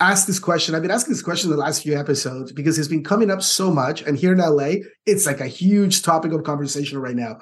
asked 0.00 0.26
this 0.26 0.40
question. 0.40 0.74
I've 0.74 0.82
been 0.82 0.90
asking 0.90 1.12
this 1.12 1.22
question 1.22 1.50
the 1.50 1.56
last 1.56 1.84
few 1.84 1.96
episodes 1.96 2.50
because 2.52 2.78
it's 2.78 2.88
been 2.88 3.04
coming 3.04 3.30
up 3.30 3.42
so 3.42 3.70
much. 3.70 4.02
And 4.02 4.18
here 4.18 4.32
in 4.32 4.38
LA, 4.38 4.82
it's 5.06 5.24
like 5.24 5.40
a 5.40 5.46
huge 5.46 6.02
topic 6.02 6.32
of 6.32 6.42
conversation 6.42 6.98
right 6.98 7.14
now. 7.14 7.36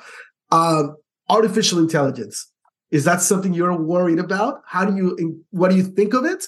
Um, 0.53 0.97
artificial 1.31 1.79
intelligence. 1.79 2.51
Is 2.91 3.05
that 3.05 3.23
something 3.23 3.55
you're 3.55 3.77
worried 3.77 4.19
about? 4.19 4.61
How 4.67 4.85
do 4.85 4.95
you, 4.95 5.43
what 5.51 5.71
do 5.71 5.77
you 5.77 5.83
think 5.83 6.13
of 6.15 6.25
it? 6.25 6.47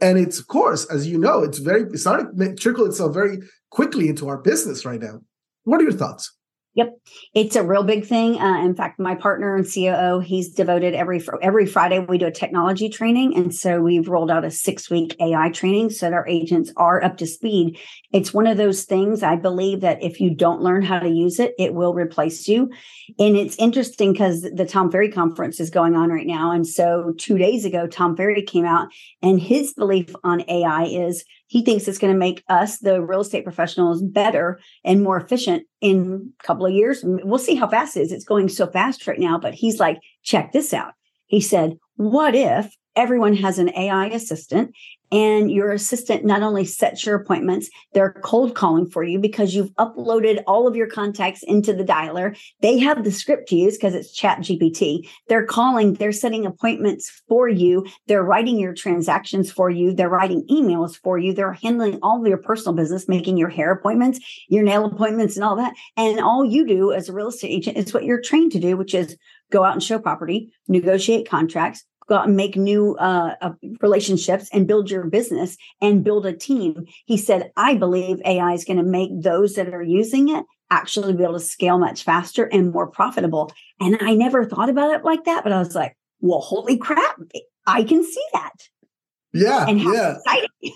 And 0.00 0.18
it's, 0.18 0.38
of 0.38 0.46
course, 0.46 0.84
as 0.86 1.06
you 1.06 1.18
know, 1.18 1.42
it's 1.42 1.58
very, 1.58 1.82
it's 1.82 2.02
starting 2.02 2.36
to 2.38 2.54
trickle 2.54 2.86
itself 2.86 3.12
very 3.12 3.38
quickly 3.70 4.08
into 4.08 4.28
our 4.28 4.38
business 4.38 4.84
right 4.84 5.00
now. 5.00 5.20
What 5.64 5.80
are 5.80 5.84
your 5.84 5.92
thoughts? 5.92 6.32
Yep, 6.74 7.00
it's 7.34 7.56
a 7.56 7.64
real 7.64 7.82
big 7.82 8.06
thing. 8.06 8.40
Uh, 8.40 8.64
in 8.64 8.76
fact, 8.76 9.00
my 9.00 9.16
partner 9.16 9.56
and 9.56 9.66
COO, 9.66 10.20
he's 10.20 10.54
devoted 10.54 10.94
every 10.94 11.20
every 11.42 11.66
Friday 11.66 11.98
we 11.98 12.16
do 12.16 12.26
a 12.26 12.30
technology 12.30 12.88
training, 12.88 13.36
and 13.36 13.52
so 13.52 13.80
we've 13.80 14.08
rolled 14.08 14.30
out 14.30 14.44
a 14.44 14.52
six 14.52 14.88
week 14.88 15.16
AI 15.20 15.50
training 15.50 15.90
so 15.90 16.06
that 16.06 16.12
our 16.12 16.26
agents 16.28 16.72
are 16.76 17.02
up 17.02 17.16
to 17.16 17.26
speed. 17.26 17.76
It's 18.12 18.32
one 18.32 18.46
of 18.46 18.56
those 18.56 18.84
things 18.84 19.24
I 19.24 19.34
believe 19.34 19.80
that 19.80 20.00
if 20.00 20.20
you 20.20 20.32
don't 20.32 20.62
learn 20.62 20.82
how 20.82 21.00
to 21.00 21.08
use 21.08 21.40
it, 21.40 21.54
it 21.58 21.74
will 21.74 21.92
replace 21.92 22.46
you. 22.46 22.70
And 23.18 23.36
it's 23.36 23.56
interesting 23.56 24.12
because 24.12 24.42
the 24.42 24.66
Tom 24.66 24.92
Ferry 24.92 25.10
conference 25.10 25.58
is 25.58 25.70
going 25.70 25.96
on 25.96 26.10
right 26.10 26.26
now, 26.26 26.52
and 26.52 26.64
so 26.64 27.14
two 27.18 27.36
days 27.36 27.64
ago, 27.64 27.88
Tom 27.88 28.16
Ferry 28.16 28.42
came 28.42 28.64
out, 28.64 28.90
and 29.22 29.40
his 29.40 29.72
belief 29.72 30.14
on 30.22 30.48
AI 30.48 30.84
is 30.84 31.24
he 31.50 31.64
thinks 31.64 31.88
it's 31.88 31.98
going 31.98 32.12
to 32.12 32.18
make 32.18 32.44
us, 32.48 32.78
the 32.78 33.02
real 33.02 33.22
estate 33.22 33.42
professionals, 33.42 34.00
better 34.00 34.60
and 34.84 35.02
more 35.02 35.16
efficient 35.16 35.64
in 35.80 36.32
a 36.38 36.46
couple 36.46 36.64
of 36.64 36.72
years. 36.72 37.00
We'll 37.02 37.40
see 37.40 37.56
how 37.56 37.66
fast 37.66 37.96
it 37.96 38.02
is. 38.02 38.12
It's 38.12 38.24
going 38.24 38.48
so 38.48 38.68
fast 38.68 39.04
right 39.08 39.18
now, 39.18 39.36
but 39.36 39.54
he's 39.54 39.80
like, 39.80 39.98
check 40.22 40.52
this 40.52 40.72
out. 40.72 40.92
He 41.26 41.40
said, 41.40 41.76
what 41.96 42.36
if 42.36 42.72
everyone 43.00 43.34
has 43.34 43.58
an 43.58 43.70
AI 43.74 44.08
assistant 44.08 44.74
and 45.10 45.50
your 45.50 45.72
assistant 45.72 46.22
not 46.22 46.42
only 46.42 46.66
sets 46.66 47.06
your 47.06 47.14
appointments, 47.16 47.70
they're 47.94 48.12
cold 48.22 48.54
calling 48.54 48.86
for 48.86 49.02
you 49.02 49.18
because 49.18 49.54
you've 49.54 49.74
uploaded 49.76 50.42
all 50.46 50.68
of 50.68 50.76
your 50.76 50.86
contacts 50.86 51.42
into 51.42 51.72
the 51.72 51.82
dialer. 51.82 52.38
They 52.60 52.78
have 52.78 53.02
the 53.02 53.10
script 53.10 53.48
to 53.48 53.56
use 53.56 53.78
because 53.78 53.94
it's 53.94 54.12
chat 54.12 54.40
GPT. 54.40 55.08
They're 55.28 55.46
calling, 55.46 55.94
they're 55.94 56.12
setting 56.12 56.44
appointments 56.44 57.22
for 57.26 57.48
you. 57.48 57.86
They're 58.06 58.22
writing 58.22 58.58
your 58.58 58.74
transactions 58.74 59.50
for 59.50 59.70
you. 59.70 59.94
They're 59.94 60.10
writing 60.10 60.46
emails 60.50 60.94
for 60.94 61.18
you. 61.18 61.32
They're 61.32 61.54
handling 61.54 61.98
all 62.02 62.20
of 62.20 62.28
your 62.28 62.36
personal 62.36 62.74
business, 62.74 63.08
making 63.08 63.38
your 63.38 63.48
hair 63.48 63.72
appointments, 63.72 64.20
your 64.48 64.62
nail 64.62 64.84
appointments 64.84 65.36
and 65.36 65.44
all 65.44 65.56
that. 65.56 65.72
And 65.96 66.20
all 66.20 66.44
you 66.44 66.66
do 66.66 66.92
as 66.92 67.08
a 67.08 67.14
real 67.14 67.28
estate 67.28 67.48
agent 67.48 67.78
is 67.78 67.94
what 67.94 68.04
you're 68.04 68.20
trained 68.20 68.52
to 68.52 68.60
do, 68.60 68.76
which 68.76 68.94
is 68.94 69.16
go 69.50 69.64
out 69.64 69.72
and 69.72 69.82
show 69.82 69.98
property, 69.98 70.52
negotiate 70.68 71.28
contracts, 71.28 71.84
go 72.10 72.16
out 72.16 72.26
and 72.26 72.36
make 72.36 72.56
new 72.56 72.96
uh, 72.96 73.36
uh, 73.40 73.52
relationships 73.80 74.50
and 74.52 74.66
build 74.66 74.90
your 74.90 75.04
business 75.04 75.56
and 75.80 76.04
build 76.04 76.26
a 76.26 76.32
team. 76.32 76.84
He 77.06 77.16
said, 77.16 77.52
I 77.56 77.76
believe 77.76 78.20
AI 78.24 78.52
is 78.52 78.64
going 78.64 78.78
to 78.78 78.82
make 78.82 79.22
those 79.22 79.54
that 79.54 79.72
are 79.72 79.82
using 79.82 80.28
it 80.28 80.44
actually 80.70 81.12
be 81.12 81.22
able 81.22 81.34
to 81.34 81.40
scale 81.40 81.78
much 81.78 82.02
faster 82.02 82.44
and 82.44 82.72
more 82.72 82.88
profitable. 82.88 83.52
And 83.80 83.96
I 84.00 84.14
never 84.14 84.44
thought 84.44 84.68
about 84.68 84.92
it 84.92 85.04
like 85.04 85.24
that, 85.24 85.44
but 85.44 85.52
I 85.52 85.58
was 85.58 85.74
like, 85.74 85.96
well, 86.20 86.40
holy 86.40 86.76
crap, 86.76 87.20
I 87.66 87.84
can 87.84 88.04
see 88.04 88.24
that. 88.32 88.52
Yeah, 89.32 89.68
yeah. 89.68 90.16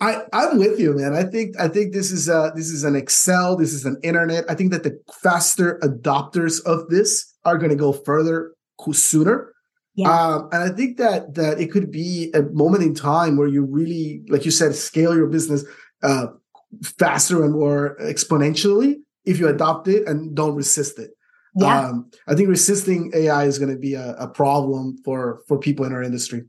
I, 0.00 0.22
I'm 0.32 0.58
with 0.58 0.78
you, 0.78 0.96
man. 0.96 1.12
I 1.12 1.24
think 1.24 1.58
I 1.58 1.66
think 1.66 1.92
this 1.92 2.12
is 2.12 2.28
uh 2.28 2.50
this 2.54 2.70
is 2.70 2.84
an 2.84 2.94
Excel, 2.94 3.56
this 3.56 3.72
is 3.72 3.84
an 3.84 3.96
internet. 4.04 4.44
I 4.48 4.54
think 4.54 4.70
that 4.70 4.84
the 4.84 4.96
faster 5.20 5.80
adopters 5.82 6.64
of 6.64 6.88
this 6.88 7.34
are 7.44 7.58
going 7.58 7.70
to 7.70 7.76
go 7.76 7.92
further 7.92 8.52
sooner. 8.92 9.52
Yeah. 10.00 10.10
Um, 10.10 10.48
and 10.52 10.62
I 10.62 10.74
think 10.74 10.96
that 10.96 11.34
that 11.34 11.60
it 11.60 11.70
could 11.70 11.90
be 11.90 12.30
a 12.32 12.42
moment 12.42 12.82
in 12.82 12.94
time 12.94 13.36
where 13.36 13.48
you 13.48 13.64
really, 13.64 14.22
like 14.28 14.44
you 14.44 14.50
said, 14.50 14.74
scale 14.74 15.14
your 15.14 15.26
business 15.26 15.64
uh, 16.02 16.28
faster 16.98 17.44
and 17.44 17.52
more 17.52 17.96
exponentially 18.00 18.96
if 19.26 19.38
you 19.38 19.48
adopt 19.48 19.88
it 19.88 20.06
and 20.06 20.34
don't 20.34 20.54
resist 20.54 20.98
it. 20.98 21.10
Yeah. 21.54 21.80
Um, 21.80 22.10
I 22.26 22.34
think 22.34 22.48
resisting 22.48 23.10
AI 23.14 23.44
is 23.44 23.58
going 23.58 23.72
to 23.72 23.78
be 23.78 23.94
a, 23.94 24.14
a 24.14 24.28
problem 24.28 24.96
for 25.04 25.42
for 25.46 25.58
people 25.58 25.84
in 25.84 25.92
our 25.92 26.02
industry. 26.02 26.44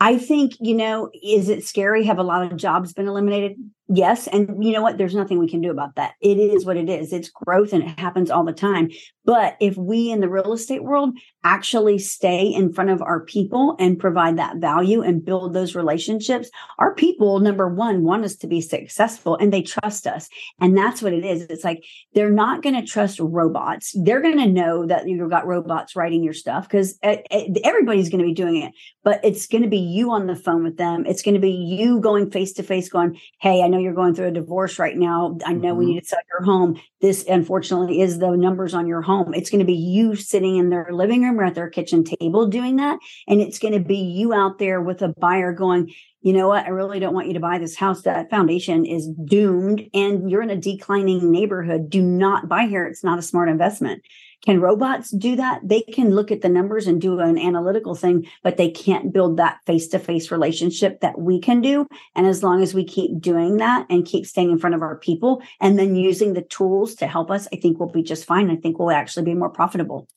I 0.00 0.18
think, 0.18 0.54
you 0.60 0.74
know, 0.74 1.10
is 1.22 1.48
it 1.48 1.64
scary? 1.64 2.04
Have 2.04 2.18
a 2.18 2.24
lot 2.24 2.50
of 2.50 2.58
jobs 2.58 2.92
been 2.92 3.06
eliminated? 3.06 3.56
Yes. 3.88 4.26
And 4.26 4.64
you 4.64 4.72
know 4.72 4.82
what? 4.82 4.98
There's 4.98 5.14
nothing 5.14 5.38
we 5.38 5.48
can 5.48 5.60
do 5.60 5.70
about 5.70 5.94
that. 5.94 6.14
It 6.20 6.38
is 6.38 6.66
what 6.66 6.76
it 6.76 6.88
is. 6.88 7.12
It's 7.12 7.30
growth 7.30 7.72
and 7.72 7.84
it 7.84 7.98
happens 7.98 8.30
all 8.30 8.44
the 8.44 8.52
time. 8.52 8.90
But 9.24 9.56
if 9.60 9.76
we 9.76 10.10
in 10.10 10.20
the 10.20 10.28
real 10.28 10.52
estate 10.52 10.84
world 10.84 11.16
actually 11.42 11.98
stay 11.98 12.46
in 12.46 12.72
front 12.72 12.90
of 12.90 13.02
our 13.02 13.20
people 13.20 13.76
and 13.78 13.98
provide 13.98 14.38
that 14.38 14.56
value 14.56 15.02
and 15.02 15.24
build 15.24 15.52
those 15.54 15.74
relationships, 15.74 16.50
our 16.78 16.94
people, 16.94 17.40
number 17.40 17.68
one, 17.68 18.04
want 18.04 18.24
us 18.24 18.36
to 18.36 18.46
be 18.46 18.60
successful 18.60 19.36
and 19.36 19.52
they 19.52 19.62
trust 19.62 20.06
us. 20.06 20.28
And 20.60 20.76
that's 20.76 21.02
what 21.02 21.12
it 21.12 21.24
is. 21.24 21.42
It's 21.42 21.64
like 21.64 21.84
they're 22.14 22.30
not 22.30 22.62
going 22.62 22.74
to 22.74 22.86
trust 22.86 23.18
robots. 23.18 23.94
They're 24.02 24.22
going 24.22 24.38
to 24.38 24.46
know 24.46 24.86
that 24.86 25.08
you've 25.08 25.30
got 25.30 25.46
robots 25.46 25.96
writing 25.96 26.22
your 26.22 26.34
stuff 26.34 26.68
because 26.68 26.98
everybody's 27.02 28.10
going 28.10 28.22
to 28.22 28.26
be 28.26 28.34
doing 28.34 28.62
it. 28.62 28.72
But 29.02 29.20
it's 29.24 29.46
going 29.46 29.62
to 29.62 29.68
be 29.68 29.78
you 29.78 30.10
on 30.10 30.26
the 30.26 30.36
phone 30.36 30.64
with 30.64 30.76
them. 30.76 31.04
It's 31.06 31.22
going 31.22 31.34
to 31.34 31.40
be 31.40 31.50
you 31.50 32.00
going 32.00 32.30
face 32.30 32.52
to 32.54 32.62
face, 32.62 32.88
going, 32.88 33.18
Hey, 33.40 33.62
I 33.62 33.68
know 33.68 33.78
you're 33.78 33.94
going 33.94 34.14
through 34.14 34.28
a 34.28 34.32
divorce 34.32 34.78
right 34.78 34.96
now. 34.96 35.38
I 35.44 35.52
know 35.52 35.70
mm-hmm. 35.70 35.78
we 35.78 35.86
need 35.86 36.00
to 36.00 36.06
sell 36.06 36.20
your 36.30 36.44
home. 36.44 36.80
This, 37.00 37.24
unfortunately, 37.28 38.00
is 38.00 38.18
the 38.18 38.30
numbers 38.30 38.74
on 38.74 38.86
your 38.86 39.02
home. 39.02 39.13
It's 39.34 39.50
going 39.50 39.60
to 39.60 39.64
be 39.64 39.74
you 39.74 40.16
sitting 40.16 40.56
in 40.56 40.70
their 40.70 40.88
living 40.90 41.22
room 41.22 41.38
or 41.38 41.44
at 41.44 41.54
their 41.54 41.70
kitchen 41.70 42.04
table 42.04 42.46
doing 42.46 42.76
that. 42.76 42.98
And 43.28 43.40
it's 43.40 43.58
going 43.58 43.74
to 43.74 43.80
be 43.80 43.96
you 43.96 44.32
out 44.32 44.58
there 44.58 44.80
with 44.80 45.02
a 45.02 45.14
buyer 45.18 45.52
going, 45.52 45.92
you 46.22 46.32
know 46.32 46.48
what? 46.48 46.64
I 46.64 46.70
really 46.70 46.98
don't 46.98 47.14
want 47.14 47.28
you 47.28 47.34
to 47.34 47.40
buy 47.40 47.58
this 47.58 47.76
house. 47.76 48.02
That 48.02 48.30
foundation 48.30 48.84
is 48.86 49.08
doomed 49.24 49.82
and 49.92 50.30
you're 50.30 50.42
in 50.42 50.50
a 50.50 50.56
declining 50.56 51.30
neighborhood. 51.30 51.90
Do 51.90 52.02
not 52.02 52.48
buy 52.48 52.66
here. 52.66 52.86
It's 52.86 53.04
not 53.04 53.18
a 53.18 53.22
smart 53.22 53.48
investment. 53.48 54.02
Can 54.44 54.60
robots 54.60 55.10
do 55.10 55.36
that? 55.36 55.60
They 55.64 55.80
can 55.80 56.14
look 56.14 56.30
at 56.30 56.42
the 56.42 56.50
numbers 56.50 56.86
and 56.86 57.00
do 57.00 57.18
an 57.18 57.38
analytical 57.38 57.94
thing, 57.94 58.26
but 58.42 58.58
they 58.58 58.70
can't 58.70 59.12
build 59.12 59.38
that 59.38 59.60
face 59.64 59.88
to 59.88 59.98
face 59.98 60.30
relationship 60.30 61.00
that 61.00 61.18
we 61.18 61.40
can 61.40 61.62
do. 61.62 61.86
And 62.14 62.26
as 62.26 62.42
long 62.42 62.62
as 62.62 62.74
we 62.74 62.84
keep 62.84 63.20
doing 63.20 63.56
that 63.56 63.86
and 63.88 64.04
keep 64.04 64.26
staying 64.26 64.50
in 64.50 64.58
front 64.58 64.74
of 64.74 64.82
our 64.82 64.96
people 64.96 65.42
and 65.60 65.78
then 65.78 65.96
using 65.96 66.34
the 66.34 66.42
tools 66.42 66.94
to 66.96 67.06
help 67.06 67.30
us, 67.30 67.48
I 67.52 67.56
think 67.56 67.78
we'll 67.78 67.88
be 67.88 68.02
just 68.02 68.26
fine. 68.26 68.50
I 68.50 68.56
think 68.56 68.78
we'll 68.78 68.90
actually 68.90 69.24
be 69.24 69.34
more 69.34 69.50
profitable. 69.50 70.08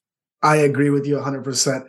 I 0.41 0.57
agree 0.57 0.89
with 0.89 1.07
you 1.07 1.15
100%. 1.15 1.87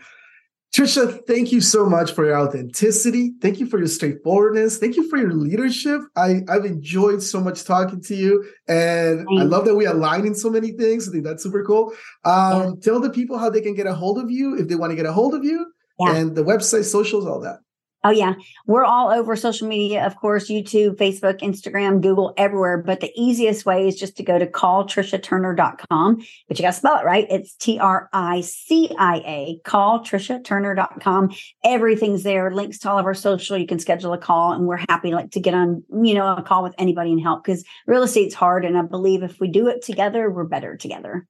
Tricia, 0.74 1.26
thank 1.26 1.50
you 1.50 1.61
so 1.61 1.87
much 1.87 2.12
for 2.12 2.26
your 2.26 2.38
authenticity. 2.38 3.33
Thank 3.40 3.59
you 3.59 3.66
for 3.66 3.78
your 3.78 3.88
straightforwardness. 3.88 4.78
Thank 4.78 4.96
you 4.96 5.09
for 5.09 5.16
your 5.16 5.33
leadership. 5.33 6.02
I, 6.14 6.42
I've 6.48 6.66
enjoyed 6.66 7.22
so 7.22 7.40
much 7.40 7.64
talking 7.64 8.02
to 8.02 8.14
you. 8.14 8.44
And. 8.68 9.26
I 9.40 9.44
love 9.44 9.64
that 9.64 9.74
we 9.74 9.87
align 9.87 10.26
in 10.26 10.35
so 10.35 10.50
many 10.50 10.72
things. 10.72 11.09
I 11.09 11.12
think 11.12 11.24
that's 11.24 11.42
super 11.42 11.64
cool. 11.64 11.94
Um, 12.24 12.62
yeah. 12.62 12.70
Tell 12.83 13.00
the 13.00 13.11
people 13.11 13.38
how 13.38 13.48
they 13.48 13.62
can 13.62 13.74
get 13.74 13.87
a 13.87 13.94
hold 13.94 14.18
of 14.18 14.31
you 14.31 14.59
if 14.59 14.68
they 14.68 14.74
want 14.74 14.90
to 14.90 14.96
get 14.96 15.07
a 15.07 15.12
hold 15.12 15.35
of 15.35 15.42
you 15.42 15.72
yeah. 15.98 16.16
and 16.16 16.37
the 16.37 16.44
website, 16.44 16.85
socials, 16.85 17.26
all 17.26 17.40
that. 17.40 17.61
Oh, 18.09 18.11
yeah. 18.11 18.37
We're 18.66 18.87
all 18.87 19.11
over 19.11 19.37
social 19.37 19.68
media, 19.68 20.07
of 20.07 20.16
course, 20.16 20.49
YouTube, 20.49 20.97
Facebook, 20.97 21.42
Instagram, 21.42 22.01
Google, 22.01 22.33
everywhere. 22.38 22.79
But 22.79 23.01
the 23.01 23.12
easiest 23.14 23.66
way 23.66 23.87
is 23.87 23.97
just 23.97 24.16
to 24.16 24.23
go 24.23 24.38
to 24.38 24.47
calltriciaturner.com. 24.47 26.16
But 26.49 26.59
you 26.59 26.62
got 26.62 26.71
to 26.71 26.73
spell 26.73 26.99
it 26.99 27.05
right. 27.05 27.27
It's 27.29 27.55
T 27.57 27.79
R 27.79 28.09
I 28.14 28.40
C 28.40 28.90
I 28.99 29.16
A, 29.27 29.61
calltriciaturner.com. 29.66 31.35
Everything's 31.66 32.23
there, 32.23 32.51
links 32.51 32.79
to 32.79 32.90
all 32.90 32.99
of 32.99 33.05
our 33.05 33.12
social. 33.12 33.59
You 33.59 33.66
can 33.66 33.79
schedule 33.79 34.14
a 34.14 34.18
call, 34.18 34.53
and 34.53 34.66
we're 34.66 34.83
happy 34.88 35.12
like 35.12 35.33
to 35.33 35.40
get 35.40 35.53
on, 35.53 35.85
you 36.03 36.14
know, 36.14 36.35
a 36.35 36.42
call 36.42 36.62
with 36.62 36.75
anybody 36.79 37.12
and 37.12 37.21
help 37.21 37.44
because 37.44 37.62
real 37.87 38.05
estate's 38.05 38.35
hard. 38.35 38.64
And 38.64 38.79
I 38.79 38.83
believe 38.83 39.23
if 39.23 39.38
we 39.38 39.51
do 39.51 39.68
it 39.68 39.83
together, 39.83 40.31
we're 40.31 40.44
better 40.44 40.79
together. 40.79 41.27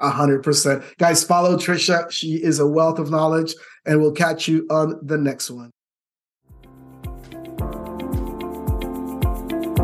A 0.00 0.10
hundred 0.10 0.42
percent. 0.42 0.84
Guys, 0.98 1.24
follow 1.24 1.56
Tricia. 1.56 2.10
She 2.10 2.34
is 2.34 2.60
a 2.60 2.66
wealth 2.66 2.98
of 2.98 3.10
knowledge, 3.10 3.54
and 3.86 4.02
we'll 4.02 4.12
catch 4.12 4.46
you 4.46 4.66
on 4.68 5.00
the 5.02 5.16
next 5.16 5.50
one. 5.50 5.70